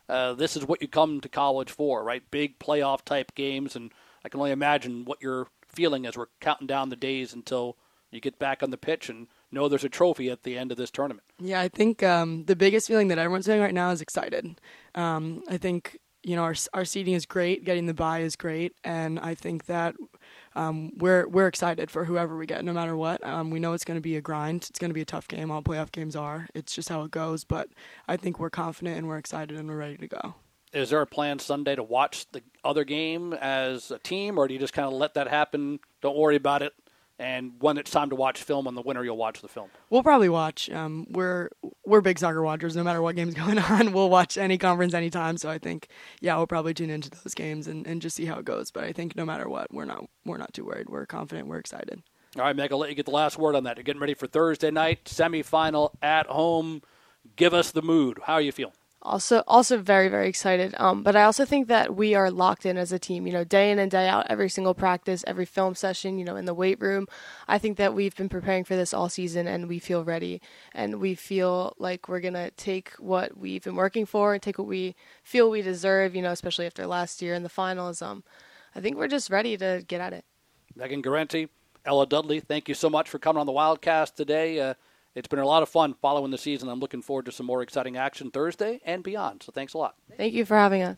[0.08, 2.22] Uh, this is what you come to college for right?
[2.30, 3.92] Big playoff type games and
[4.24, 7.76] i can only imagine what you're feeling as we're counting down the days until
[8.12, 10.78] you get back on the pitch and know there's a trophy at the end of
[10.78, 11.26] this tournament.
[11.40, 14.60] Yeah, I think um, the biggest feeling that everyone's feeling right now is excited.
[14.96, 18.74] Um, I think you know our our seating is great, getting the buy is great,
[18.84, 19.96] and I think that
[20.56, 23.24] um, we're we're excited for whoever we get, no matter what.
[23.26, 24.68] Um, we know it's going to be a grind.
[24.70, 25.50] It's going to be a tough game.
[25.50, 26.48] All playoff games are.
[26.54, 27.44] It's just how it goes.
[27.44, 27.70] But
[28.08, 30.36] I think we're confident and we're excited and we're ready to go.
[30.74, 34.54] Is there a plan Sunday to watch the other game as a team, or do
[34.54, 35.80] you just kind of let that happen?
[36.02, 36.74] Don't worry about it
[37.22, 39.70] and when it's time to watch film on the winter, you'll watch the film.
[39.92, 40.72] We'll probably watch.
[40.72, 41.50] Um, we're
[41.86, 42.76] we're big soccer watchers.
[42.76, 45.38] No matter what game's going on, we'll watch any conference anytime.
[45.38, 45.88] So I think,
[46.20, 48.72] yeah, we'll probably tune into those games and, and just see how it goes.
[48.72, 50.90] But I think no matter what, we're not we're not too worried.
[50.90, 51.48] We're confident.
[51.48, 52.02] We're excited.
[52.38, 53.78] All right, Meg, I'll let you get the last word on that.
[53.78, 56.82] You're getting ready for Thursday night semifinal at home.
[57.36, 58.20] Give us the mood.
[58.24, 58.74] How are you feeling?
[59.02, 60.76] Also also very very excited.
[60.78, 63.44] Um, but i also think that we are locked in as a team you know
[63.44, 66.54] day in and day out every single practice every film session you know in the
[66.54, 67.08] weight room.
[67.48, 70.42] I think that we've been preparing for this all season and we feel ready.
[70.74, 74.58] And we feel like we're going to take what we've been working for and take
[74.58, 78.02] what we feel we deserve you know especially after last year in the finals.
[78.02, 78.24] Um,
[78.76, 80.26] i think we're just ready to get at it.
[80.76, 81.50] Megan Guarente,
[81.86, 84.60] ella dudley thank you so much for coming on the wildcast today.
[84.60, 84.74] Uh,
[85.16, 86.70] it's been a lot of fun following the season.
[86.70, 89.44] I'm looking forward to some more exciting action Thursday and beyond.
[89.44, 89.96] So thanks a lot.
[90.18, 90.98] Thank you for having us.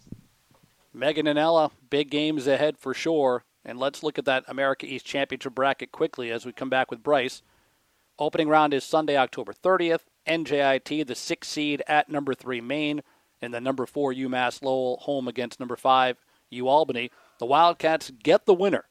[0.94, 3.44] Megan and Ella, big games ahead for sure.
[3.66, 7.02] And let's look at that America East Championship bracket quickly as we come back with
[7.02, 7.42] Bryce.
[8.20, 10.02] Opening round is Sunday, October 30th.
[10.28, 13.02] NJIT, the six seed at number three Maine,
[13.42, 16.18] and the number four UMass Lowell home against number five
[16.50, 17.12] U Albany.
[17.40, 18.86] The Wildcats get the winner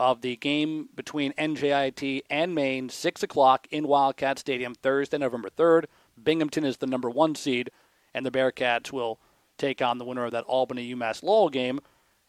[0.00, 5.84] of the game between NJIT and Maine, 6 o'clock in Wildcat Stadium, Thursday, November 3rd.
[6.20, 7.70] Binghamton is the number one seed,
[8.14, 9.20] and the Bearcats will
[9.58, 11.80] take on the winner of that Albany UMass Lowell game.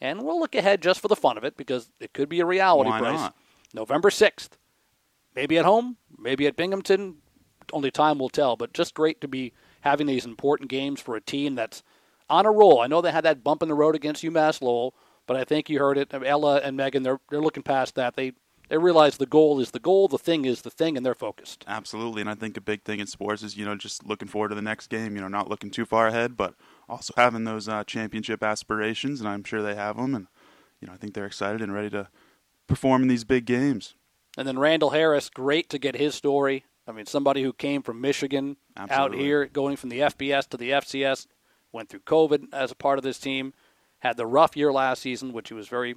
[0.01, 2.45] And we'll look ahead just for the fun of it because it could be a
[2.45, 3.19] reality, Why Bryce.
[3.19, 3.35] not?
[3.73, 4.49] November 6th.
[5.33, 7.19] Maybe at home, maybe at Binghamton.
[7.71, 11.21] Only time will tell, but just great to be having these important games for a
[11.21, 11.83] team that's
[12.29, 12.81] on a roll.
[12.81, 14.93] I know they had that bump in the road against UMass Lowell,
[15.27, 16.13] but I think you heard it.
[16.13, 18.15] Ella and Megan, they're, they're looking past that.
[18.15, 18.33] They,
[18.69, 21.65] they realize the goal is the goal, the thing is the thing, and they're focused.
[21.67, 24.49] Absolutely, and I think a big thing in sports is you know just looking forward
[24.49, 25.15] to the next game.
[25.15, 26.55] You know, not looking too far ahead, but
[26.87, 30.15] also having those uh, championship aspirations, and I'm sure they have them.
[30.15, 30.27] And
[30.79, 32.07] you know, I think they're excited and ready to
[32.67, 33.95] perform in these big games.
[34.37, 36.63] And then Randall Harris, great to get his story.
[36.87, 40.71] I mean, somebody who came from Michigan out here, going from the FBS to the
[40.71, 41.27] FCS,
[41.71, 43.53] went through COVID as a part of this team,
[44.01, 45.95] had the rough year last season, which he was very,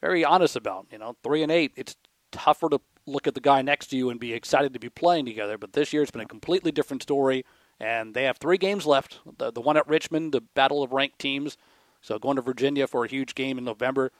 [0.00, 0.86] very honest about.
[0.90, 1.96] You know, three and eight, it's
[2.30, 5.26] tougher to look at the guy next to you and be excited to be playing
[5.26, 5.58] together.
[5.58, 7.44] But this year, it's been a completely different story,
[7.78, 9.20] and they have three games left.
[9.38, 11.56] The, the one at Richmond, the battle of ranked teams.
[12.00, 14.10] So going to Virginia for a huge game in November.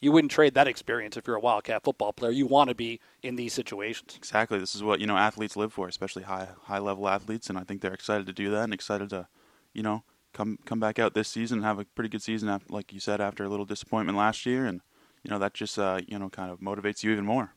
[0.00, 2.30] You wouldn't trade that experience if you're a Wildcat football player.
[2.30, 4.14] You want to be in these situations.
[4.16, 7.58] Exactly, this is what you know athletes live for, especially high high level athletes, and
[7.58, 9.26] I think they're excited to do that and excited to,
[9.72, 10.04] you know,
[10.38, 13.00] come come back out this season and have a pretty good season, after, like you
[13.00, 14.80] said, after a little disappointment last year, and
[15.24, 17.52] you know that just uh, you know kind of motivates you even more.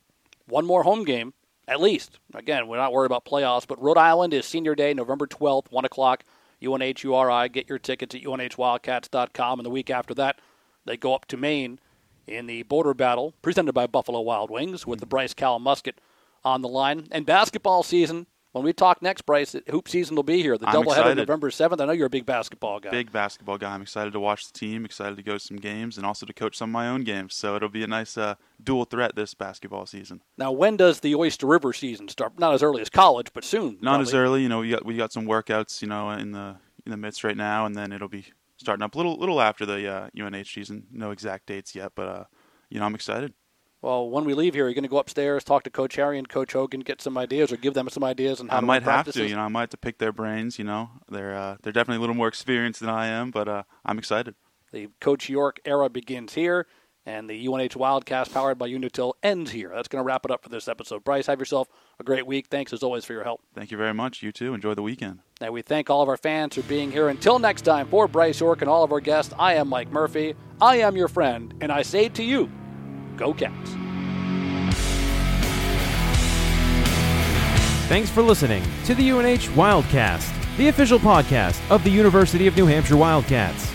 [0.48, 1.34] one more home game,
[1.68, 2.18] at least.
[2.34, 5.86] Again, we're not worried about playoffs, but Rhode Island is senior day, November 12th, 1
[5.86, 6.26] o'clock,
[6.62, 7.50] UNH URI.
[7.50, 9.60] Get your tickets at UNHWildcats.com.
[9.60, 10.40] And the week after that,
[10.86, 11.80] they go up to Maine
[12.28, 16.02] in the border battle, presented by Buffalo Wild Wings, with the Brice-Cowell Musket
[16.44, 17.08] on the line.
[17.12, 20.58] And basketball season, when we talk next, Bryce, hoop season will be here.
[20.58, 21.16] The doubleheader.
[21.16, 21.80] November 7th.
[21.80, 22.90] I know you're a big basketball guy.
[22.90, 23.74] Big basketball guy.
[23.74, 26.34] I'm excited to watch the team, excited to go to some games, and also to
[26.34, 27.34] coach some of my own games.
[27.34, 30.22] So it'll be a nice uh, dual threat this basketball season.
[30.38, 32.38] Now, when does the Oyster River season start?
[32.40, 33.78] Not as early as college, but soon.
[33.82, 34.60] Not as early, you know.
[34.60, 37.66] We got we got some workouts, you know, in the in the midst right now,
[37.66, 38.26] and then it'll be
[38.58, 40.88] starting up a little little after the uh, UNH season.
[40.92, 42.24] No exact dates yet, but uh,
[42.70, 43.34] you know, I'm excited.
[43.82, 46.30] Well, when we leave here, you're going to go upstairs, talk to Coach Herrion and
[46.30, 48.84] Coach Hogan, get some ideas, or give them some ideas on how I to might
[48.84, 50.60] have to, you know, I might have to pick their brains.
[50.60, 53.64] You know, they're uh, they're definitely a little more experienced than I am, but uh,
[53.84, 54.36] I'm excited.
[54.72, 56.68] The Coach York era begins here,
[57.06, 59.72] and the UNH Wildcast powered by Unitil ends here.
[59.74, 61.04] That's going to wrap it up for this episode.
[61.04, 61.68] Bryce, have yourself
[62.00, 62.48] a great week.
[62.48, 63.42] Thanks as always for your help.
[63.56, 64.22] Thank you very much.
[64.22, 64.54] You too.
[64.54, 65.20] Enjoy the weekend.
[65.42, 67.10] And we thank all of our fans for being here.
[67.10, 70.36] Until next time, for Bryce York and all of our guests, I am Mike Murphy.
[70.62, 72.50] I am your friend, and I say to you,
[73.22, 73.72] go Cats.
[77.88, 82.66] Thanks for listening to the UNH Wildcast, the official podcast of the University of New
[82.66, 83.70] Hampshire Wildcats.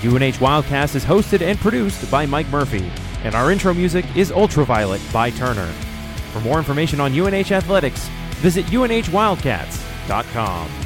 [0.00, 2.90] The UNH Wildcast is hosted and produced by Mike Murphy,
[3.22, 5.70] and our intro music is Ultraviolet by Turner.
[6.32, 8.08] For more information on UNH athletics,
[8.40, 10.85] visit UNHWildcats.com.